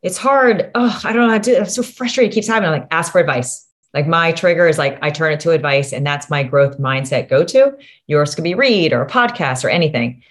it's 0.03 0.19
hard. 0.19 0.71
Oh, 0.75 1.01
I 1.03 1.13
don't 1.13 1.27
know 1.27 1.31
how 1.31 1.39
to 1.39 1.51
do 1.51 1.57
it. 1.57 1.61
I'm 1.61 1.69
so 1.69 1.83
frustrated. 1.83 2.33
It 2.33 2.35
keeps 2.35 2.47
happening. 2.47 2.73
I'm 2.73 2.81
like, 2.81 2.89
ask 2.91 3.11
for 3.11 3.21
advice. 3.21 3.64
Like 3.95 4.07
my 4.07 4.33
trigger 4.33 4.67
is 4.67 4.77
like, 4.77 4.99
I 5.01 5.11
turn 5.11 5.33
it 5.33 5.41
to 5.41 5.53
advice, 5.53 5.93
and 5.93 6.07
that's 6.07 6.29
my 6.29 6.43
growth 6.43 6.79
mindset 6.79 7.29
go 7.29 7.45
to. 7.45 7.77
Yours 8.07 8.35
could 8.35 8.45
be 8.45 8.55
read 8.55 8.93
or 8.93 9.03
a 9.03 9.09
podcast 9.09 9.65
or 9.65 9.71
anything. 9.71 10.23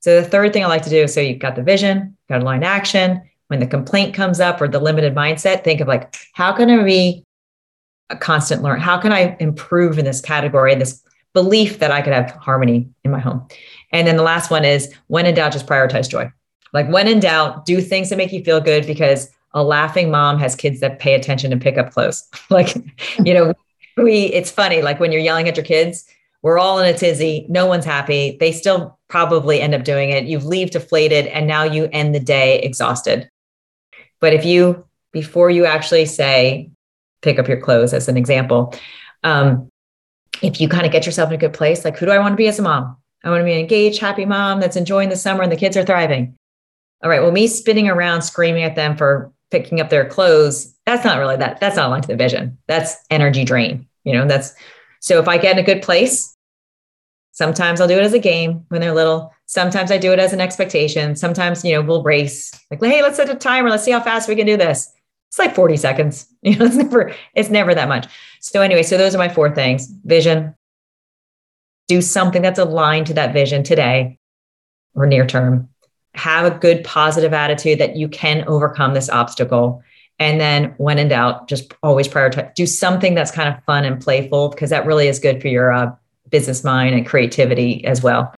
So 0.00 0.20
the 0.20 0.28
third 0.28 0.52
thing 0.52 0.64
I 0.64 0.66
like 0.66 0.82
to 0.82 0.90
do, 0.90 1.06
so 1.06 1.20
you've 1.20 1.38
got 1.38 1.54
the 1.54 1.62
vision, 1.62 2.16
got 2.28 2.42
a 2.42 2.44
line 2.44 2.64
action. 2.64 3.22
When 3.46 3.60
the 3.60 3.66
complaint 3.66 4.14
comes 4.14 4.40
up 4.40 4.60
or 4.60 4.66
the 4.66 4.80
limited 4.80 5.14
mindset, 5.14 5.62
think 5.62 5.80
of 5.80 5.86
like, 5.86 6.16
how 6.32 6.52
can 6.52 6.68
I 6.68 6.82
be 6.82 7.24
a 8.12 8.16
constant 8.16 8.62
learn. 8.62 8.78
How 8.78 8.98
can 8.98 9.12
I 9.12 9.36
improve 9.40 9.98
in 9.98 10.04
this 10.04 10.20
category? 10.20 10.74
This 10.74 11.02
belief 11.32 11.78
that 11.78 11.90
I 11.90 12.02
could 12.02 12.12
have 12.12 12.30
harmony 12.32 12.88
in 13.04 13.10
my 13.10 13.18
home. 13.18 13.46
And 13.90 14.06
then 14.06 14.16
the 14.16 14.22
last 14.22 14.50
one 14.50 14.64
is 14.64 14.94
when 15.08 15.26
in 15.26 15.34
doubt, 15.34 15.52
just 15.52 15.66
prioritize 15.66 16.08
joy. 16.08 16.30
Like 16.72 16.88
when 16.88 17.08
in 17.08 17.20
doubt, 17.20 17.64
do 17.64 17.80
things 17.80 18.10
that 18.10 18.16
make 18.16 18.32
you 18.32 18.44
feel 18.44 18.60
good 18.60 18.86
because 18.86 19.30
a 19.54 19.62
laughing 19.62 20.10
mom 20.10 20.38
has 20.38 20.56
kids 20.56 20.80
that 20.80 20.98
pay 20.98 21.14
attention 21.14 21.52
and 21.52 21.60
pick 21.60 21.78
up 21.78 21.92
clothes. 21.92 22.26
like, 22.50 22.74
you 23.24 23.34
know, 23.34 23.54
we, 23.96 24.24
it's 24.26 24.50
funny, 24.50 24.82
like 24.82 25.00
when 25.00 25.12
you're 25.12 25.20
yelling 25.20 25.48
at 25.48 25.56
your 25.56 25.64
kids, 25.64 26.06
we're 26.42 26.58
all 26.58 26.78
in 26.78 26.92
a 26.92 26.96
tizzy. 26.96 27.46
No 27.48 27.66
one's 27.66 27.84
happy. 27.84 28.36
They 28.40 28.50
still 28.50 28.98
probably 29.08 29.60
end 29.60 29.74
up 29.74 29.84
doing 29.84 30.10
it. 30.10 30.24
You've 30.24 30.44
leave 30.44 30.70
deflated 30.70 31.26
and 31.26 31.46
now 31.46 31.62
you 31.62 31.88
end 31.92 32.14
the 32.14 32.20
day 32.20 32.58
exhausted. 32.60 33.30
But 34.20 34.32
if 34.32 34.44
you, 34.44 34.84
before 35.12 35.50
you 35.50 35.66
actually 35.66 36.06
say, 36.06 36.70
pick 37.20 37.38
up 37.38 37.46
your 37.46 37.60
clothes 37.60 37.92
as 37.92 38.08
an 38.08 38.16
example. 38.16 38.74
Um, 39.22 39.68
if 40.42 40.60
you 40.60 40.68
kind 40.68 40.86
of 40.86 40.90
get 40.90 41.06
yourself 41.06 41.28
in 41.28 41.34
a 41.34 41.38
good 41.38 41.52
place, 41.52 41.84
like 41.84 41.96
who 41.96 42.06
do 42.06 42.12
I 42.12 42.18
want 42.18 42.32
to 42.32 42.36
be 42.36 42.48
as 42.48 42.58
a 42.58 42.62
mom? 42.62 42.96
I 43.22 43.30
want 43.30 43.40
to 43.40 43.44
be 43.44 43.52
an 43.52 43.60
engaged, 43.60 44.00
happy 44.00 44.24
mom 44.24 44.58
that's 44.58 44.76
enjoying 44.76 45.10
the 45.10 45.16
summer 45.16 45.42
and 45.42 45.52
the 45.52 45.56
kids 45.56 45.76
are 45.76 45.84
thriving. 45.84 46.36
All 47.04 47.10
right. 47.10 47.20
Well, 47.20 47.30
me 47.30 47.46
spinning 47.46 47.88
around 47.88 48.22
screaming 48.22 48.64
at 48.64 48.74
them 48.74 48.96
for 48.96 49.32
picking 49.52 49.80
up 49.80 49.90
their 49.90 50.08
clothes, 50.08 50.74
that's 50.86 51.04
not 51.04 51.18
really 51.18 51.36
that. 51.36 51.60
That's 51.60 51.76
not 51.76 51.86
aligned 51.86 52.02
to 52.04 52.08
the 52.08 52.16
vision. 52.16 52.58
That's 52.66 52.96
energy 53.10 53.44
drain. 53.44 53.86
You 54.02 54.14
know, 54.14 54.26
that's 54.26 54.54
so 55.00 55.20
if 55.20 55.28
I 55.28 55.38
get 55.38 55.56
in 55.56 55.62
a 55.62 55.66
good 55.66 55.82
place, 55.82 56.36
sometimes 57.30 57.80
I'll 57.80 57.88
do 57.88 57.98
it 57.98 58.02
as 58.02 58.12
a 58.12 58.18
game 58.18 58.64
when 58.68 58.80
they're 58.80 58.94
little. 58.94 59.32
Sometimes 59.46 59.92
I 59.92 59.98
do 59.98 60.12
it 60.12 60.18
as 60.18 60.32
an 60.32 60.40
expectation. 60.40 61.14
Sometimes, 61.14 61.64
you 61.64 61.74
know, 61.74 61.82
we'll 61.82 62.02
race 62.02 62.50
like, 62.70 62.82
hey, 62.82 63.02
let's 63.02 63.16
set 63.16 63.30
a 63.30 63.34
timer. 63.36 63.70
Let's 63.70 63.84
see 63.84 63.92
how 63.92 64.00
fast 64.00 64.28
we 64.28 64.34
can 64.34 64.46
do 64.46 64.56
this 64.56 64.92
it's 65.32 65.38
like 65.38 65.54
40 65.54 65.76
seconds. 65.78 66.26
You 66.44 66.58
know, 66.58 66.66
it's 66.66 66.74
never, 66.74 67.14
it's 67.36 67.50
never 67.50 67.72
that 67.72 67.88
much. 67.88 68.08
So 68.40 68.62
anyway, 68.62 68.82
so 68.82 68.98
those 68.98 69.14
are 69.14 69.18
my 69.18 69.28
four 69.28 69.54
things. 69.54 69.86
Vision. 70.04 70.56
Do 71.86 72.02
something 72.02 72.42
that's 72.42 72.58
aligned 72.58 73.06
to 73.06 73.14
that 73.14 73.32
vision 73.32 73.62
today 73.62 74.18
or 74.96 75.06
near 75.06 75.24
term. 75.24 75.68
Have 76.14 76.44
a 76.44 76.58
good 76.58 76.84
positive 76.84 77.32
attitude 77.32 77.78
that 77.78 77.96
you 77.96 78.08
can 78.08 78.44
overcome 78.46 78.94
this 78.94 79.08
obstacle. 79.08 79.82
And 80.18 80.40
then 80.40 80.74
when 80.76 80.98
in 80.98 81.08
doubt, 81.08 81.48
just 81.48 81.74
always 81.82 82.06
prioritize. 82.06 82.54
Do 82.54 82.66
something 82.66 83.14
that's 83.14 83.30
kind 83.30 83.48
of 83.48 83.62
fun 83.64 83.84
and 83.84 84.00
playful 84.00 84.50
because 84.50 84.70
that 84.70 84.86
really 84.86 85.08
is 85.08 85.18
good 85.18 85.40
for 85.40 85.48
your 85.48 85.72
uh, 85.72 85.92
business 86.30 86.62
mind 86.62 86.94
and 86.94 87.06
creativity 87.06 87.84
as 87.84 88.02
well. 88.02 88.34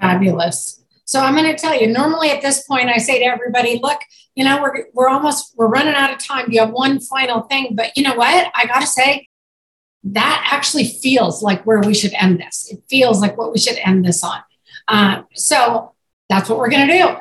Fabulous. 0.00 0.82
So 1.04 1.20
I'm 1.20 1.34
going 1.34 1.54
to 1.54 1.60
tell 1.60 1.78
you, 1.78 1.86
normally 1.86 2.30
at 2.30 2.40
this 2.40 2.62
point, 2.66 2.88
I 2.88 2.98
say 2.98 3.18
to 3.18 3.24
everybody, 3.24 3.80
look, 3.82 4.00
you 4.34 4.44
know, 4.44 4.62
we're, 4.62 4.86
we're 4.94 5.08
almost, 5.08 5.54
we're 5.56 5.68
running 5.68 5.94
out 5.94 6.12
of 6.12 6.18
time. 6.18 6.46
Do 6.46 6.54
You 6.54 6.60
have 6.60 6.70
one 6.70 7.00
final 7.00 7.42
thing, 7.42 7.74
but 7.74 7.96
you 7.96 8.02
know 8.02 8.14
what? 8.14 8.50
I 8.54 8.66
got 8.66 8.80
to 8.80 8.86
say, 8.86 9.26
that 10.02 10.48
actually 10.50 10.84
feels 10.84 11.42
like 11.42 11.66
where 11.66 11.80
we 11.80 11.94
should 11.94 12.14
end 12.14 12.40
this. 12.40 12.68
It 12.72 12.82
feels 12.88 13.20
like 13.20 13.36
what 13.36 13.52
we 13.52 13.58
should 13.58 13.76
end 13.78 14.04
this 14.04 14.24
on. 14.24 14.40
Uh, 14.88 15.22
so 15.34 15.94
that's 16.30 16.48
what 16.48 16.58
we're 16.58 16.70
going 16.70 16.86
to 16.86 16.94
do. 16.94 17.16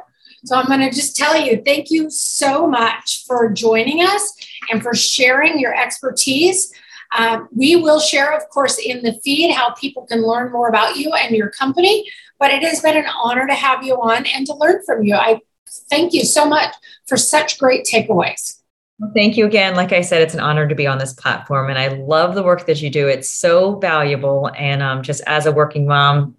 So 0.46 0.56
I'm 0.56 0.68
going 0.68 0.80
to 0.80 0.92
just 0.92 1.18
tell 1.18 1.36
you, 1.38 1.62
thank 1.66 1.92
you 1.92 2.10
so 2.10 2.66
much 2.66 3.26
for 3.26 3.50
joining 3.52 4.02
us 4.02 4.34
and 4.72 4.82
for 4.82 4.94
sharing 4.94 5.60
your 5.60 5.76
expertise. 5.76 6.72
Um, 7.18 7.50
we 7.54 7.76
will 7.76 8.00
share, 8.00 8.32
of 8.38 8.48
course, 8.50 8.78
in 8.78 9.02
the 9.02 9.20
feed 9.24 9.52
how 9.52 9.74
people 9.74 10.06
can 10.06 10.26
learn 10.26 10.52
more 10.52 10.70
about 10.70 10.96
you 10.96 11.12
and 11.12 11.36
your 11.36 11.50
company. 11.50 12.10
But 12.40 12.52
it 12.52 12.64
has 12.64 12.82
been 12.82 12.96
an 12.96 13.08
honor 13.08 13.48
to 13.48 13.54
have 13.54 13.84
you 13.84 13.96
on 13.96 14.26
and 14.28 14.46
to 14.46 14.54
learn 14.54 14.82
from 14.86 15.04
you. 15.04 15.16
I 15.16 15.42
thank 15.90 16.14
you 16.14 16.24
so 16.24 16.46
much 16.46 16.74
for 17.08 17.18
such 17.18 17.58
great 17.60 17.86
takeaways. 17.86 18.60
Well, 19.00 19.12
thank 19.16 19.38
you 19.38 19.46
again. 19.46 19.76
Like 19.76 19.92
I 19.92 20.02
said, 20.02 20.22
it's 20.22 20.34
an 20.34 20.40
honor 20.40 20.68
to 20.68 20.76
be 20.76 20.86
on 20.86 21.00
this 21.00 21.14
platform, 21.14 21.70
and 21.70 21.80
I 21.80 21.88
love 21.88 22.36
the 22.36 22.44
work 22.44 22.66
that 22.66 22.82
you 22.82 22.90
do. 22.90 23.08
It's 23.08 23.30
so 23.30 23.80
valuable, 23.80 24.52
and 24.58 24.84
um, 24.84 25.04
just 25.04 25.22
as 25.26 25.46
a 25.46 25.52
working 25.52 25.88
mom, 25.88 26.36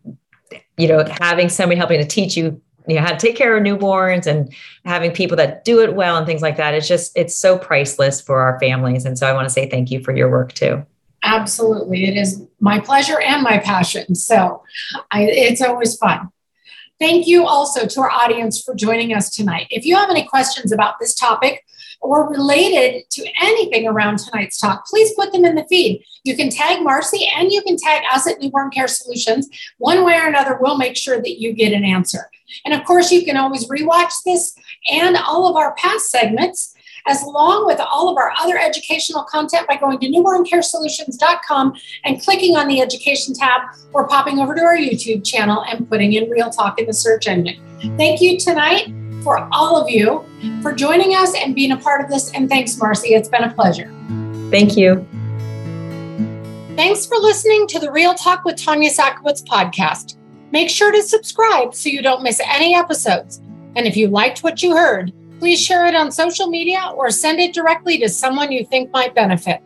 you 0.77 0.89
know, 0.89 1.05
having 1.21 1.49
somebody 1.49 1.79
helping 1.79 2.01
to 2.01 2.07
teach 2.07 2.37
you, 2.37 2.61
you 2.89 2.97
know, 2.97 3.03
how 3.03 3.13
to 3.13 3.19
take 3.19 3.37
care 3.37 3.57
of 3.57 3.63
newborns 3.63 4.27
and 4.27 4.53
having 4.85 5.13
people 5.13 5.37
that 5.37 5.65
do 5.65 5.81
it 5.81 5.95
well 5.95 6.17
and 6.17 6.27
things 6.27 6.43
like 6.43 6.57
that. 6.57 6.75
It's 6.75 6.89
just 6.89 7.17
it's 7.17 7.37
so 7.37 7.59
priceless 7.59 8.21
for 8.21 8.41
our 8.41 8.59
families, 8.59 9.05
and 9.05 9.19
so 9.19 9.27
I 9.27 9.33
want 9.33 9.47
to 9.47 9.53
say 9.53 9.69
thank 9.69 9.91
you 9.91 10.03
for 10.03 10.17
your 10.17 10.31
work 10.31 10.53
too. 10.53 10.85
Absolutely. 11.23 12.05
It 12.09 12.17
is 12.17 12.43
my 12.61 12.81
pleasure 12.81 13.21
and 13.21 13.43
my 13.43 13.59
passion. 13.59 14.15
So 14.15 14.63
I, 15.11 15.25
it's 15.25 15.61
always 15.61 15.97
fun. 15.97 16.31
Thank 16.99 17.27
you 17.27 17.47
also 17.47 17.87
to 17.87 18.01
our 18.01 18.11
audience 18.11 18.63
for 18.63 18.75
joining 18.75 19.13
us 19.13 19.31
tonight. 19.31 19.67
If 19.71 19.85
you 19.85 19.97
have 19.97 20.11
any 20.11 20.25
questions 20.25 20.73
about 20.73 20.99
this 20.99 21.15
topic 21.15 21.65
or 22.01 22.31
related 22.31 23.09
to 23.11 23.27
anything 23.41 23.87
around 23.87 24.19
tonight's 24.19 24.59
talk, 24.59 24.87
please 24.87 25.13
put 25.15 25.33
them 25.33 25.45
in 25.45 25.55
the 25.55 25.67
feed. 25.67 26.05
You 26.25 26.37
can 26.37 26.51
tag 26.51 26.83
Marcy 26.83 27.29
and 27.35 27.53
you 27.53 27.63
can 27.63 27.77
tag 27.77 28.03
us 28.13 28.27
at 28.27 28.41
Newborn 28.41 28.71
Care 28.71 28.89
Solutions. 28.89 29.49
One 29.79 30.05
way 30.05 30.17
or 30.17 30.27
another, 30.27 30.59
we'll 30.61 30.79
make 30.79 30.97
sure 30.97 31.21
that 31.21 31.41
you 31.41 31.53
get 31.53 31.73
an 31.73 31.85
answer. 31.85 32.31
And 32.65 32.75
of 32.75 32.85
course, 32.85 33.13
you 33.13 33.25
can 33.25 33.37
always 33.37 33.69
rewatch 33.69 34.13
this 34.25 34.57
and 34.91 35.17
all 35.17 35.49
of 35.49 35.57
our 35.57 35.75
past 35.75 36.11
segments 36.11 36.75
as 37.07 37.23
long 37.23 37.67
with 37.67 37.81
all 37.81 38.11
of 38.11 38.17
our 38.17 38.33
other 38.39 38.59
educational 38.59 39.25
content 39.25 39.67
by 39.67 39.77
going 39.77 39.99
to 39.99 40.07
newborncaresolutions.com 40.09 41.75
and 42.05 42.23
clicking 42.23 42.57
on 42.57 42.69
the 42.69 42.81
education 42.81 43.35
tab 43.35 43.63
or 43.93 44.07
popping 44.07 44.39
over 44.39 44.55
to 44.55 44.63
our 44.63 44.77
YouTube 44.77 45.25
channel 45.25 45.65
and 45.65 45.89
putting 45.89 46.13
in 46.13 46.29
Real 46.29 46.51
Talk 46.51 46.79
in 46.79 46.87
the 46.87 46.93
search 46.93 47.27
engine. 47.27 47.59
Thank 47.97 48.21
you 48.21 48.39
tonight 48.39 49.00
for 49.23 49.49
all 49.53 49.81
of 49.81 49.89
you 49.89 50.25
for 50.63 50.73
joining 50.73 51.15
us 51.15 51.35
and 51.35 51.55
being 51.55 51.73
a 51.73 51.77
part 51.77 52.01
of 52.01 52.11
this. 52.11 52.33
And 52.33 52.49
thanks, 52.49 52.77
Marcy. 52.79 53.15
It's 53.15 53.29
been 53.29 53.45
a 53.45 53.53
pleasure. 53.53 53.93
Thank 54.51 54.77
you. 54.77 55.07
Thanks 56.77 57.07
for 57.07 57.17
listening 57.17 57.67
to 57.69 57.79
the 57.79 57.93
Real 57.93 58.15
Talk 58.15 58.45
with 58.45 58.57
Tanya 58.57 58.91
Sakowitz 58.91 59.45
podcast. 59.45 60.17
Make 60.51 60.71
sure 60.71 60.91
to 60.91 61.03
subscribe 61.03 61.75
so 61.75 61.89
you 61.89 62.03
don't 62.03 62.23
miss 62.23 62.41
any 62.45 62.75
episodes. 62.75 63.41
And 63.77 63.87
if 63.87 63.97
you 63.97 64.09
liked 64.09 64.43
what 64.43 64.63
you 64.63 64.75
heard, 64.75 65.13
please 65.39 65.61
share 65.61 65.87
it 65.87 65.95
on 65.95 66.11
social 66.11 66.49
media 66.49 66.93
or 66.97 67.11
send 67.11 67.39
it 67.39 67.55
directly 67.55 67.99
to 67.99 68.09
someone 68.09 68.51
you 68.51 68.65
think 68.65 68.91
might 68.93 69.15
benefit. 69.15 69.63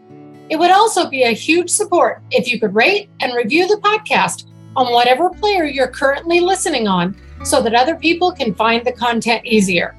It 0.50 0.56
would 0.56 0.70
also 0.70 1.08
be 1.08 1.22
a 1.22 1.30
huge 1.30 1.70
support 1.70 2.22
if 2.30 2.48
you 2.48 2.60
could 2.60 2.74
rate 2.74 3.08
and 3.20 3.34
review 3.34 3.66
the 3.66 3.76
podcast 3.76 4.46
on 4.76 4.92
whatever 4.92 5.30
player 5.30 5.64
you're 5.64 5.88
currently 5.88 6.40
listening 6.40 6.86
on 6.86 7.16
so 7.44 7.62
that 7.62 7.74
other 7.74 7.96
people 7.96 8.33
can 8.33 8.54
find 8.54 8.85
the 8.85 8.92
content 8.92 9.44
easier. 9.44 9.96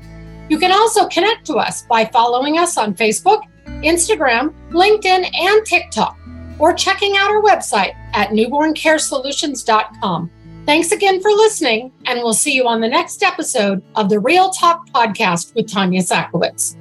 You 0.49 0.60
can 0.60 0.71
also 0.71 1.08
connect 1.08 1.45
to 1.47 1.55
us 1.55 1.84
by 1.84 2.05
following 2.05 2.58
us 2.58 2.77
on 2.77 2.93
Facebook, 2.93 3.41
Instagram, 3.65 4.53
LinkedIn, 4.71 5.34
and 5.34 5.65
TikTok, 5.65 6.17
or 6.60 6.73
checking 6.73 7.15
out 7.17 7.31
our 7.31 7.41
website 7.41 7.95
at 8.13 8.29
newborncaresolutions.com. 8.29 10.31
Thanks 10.65 10.91
again 10.91 11.21
for 11.21 11.31
listening, 11.31 11.91
and 12.05 12.19
we'll 12.19 12.34
see 12.34 12.53
you 12.53 12.67
on 12.67 12.81
the 12.81 12.88
next 12.88 13.21
episode 13.21 13.84
of 13.95 14.10
the 14.10 14.19
Real 14.19 14.49
Talk 14.49 14.89
podcast 14.89 15.53
with 15.53 15.71
Tanya 15.71 16.01
Sakowitz. 16.01 16.75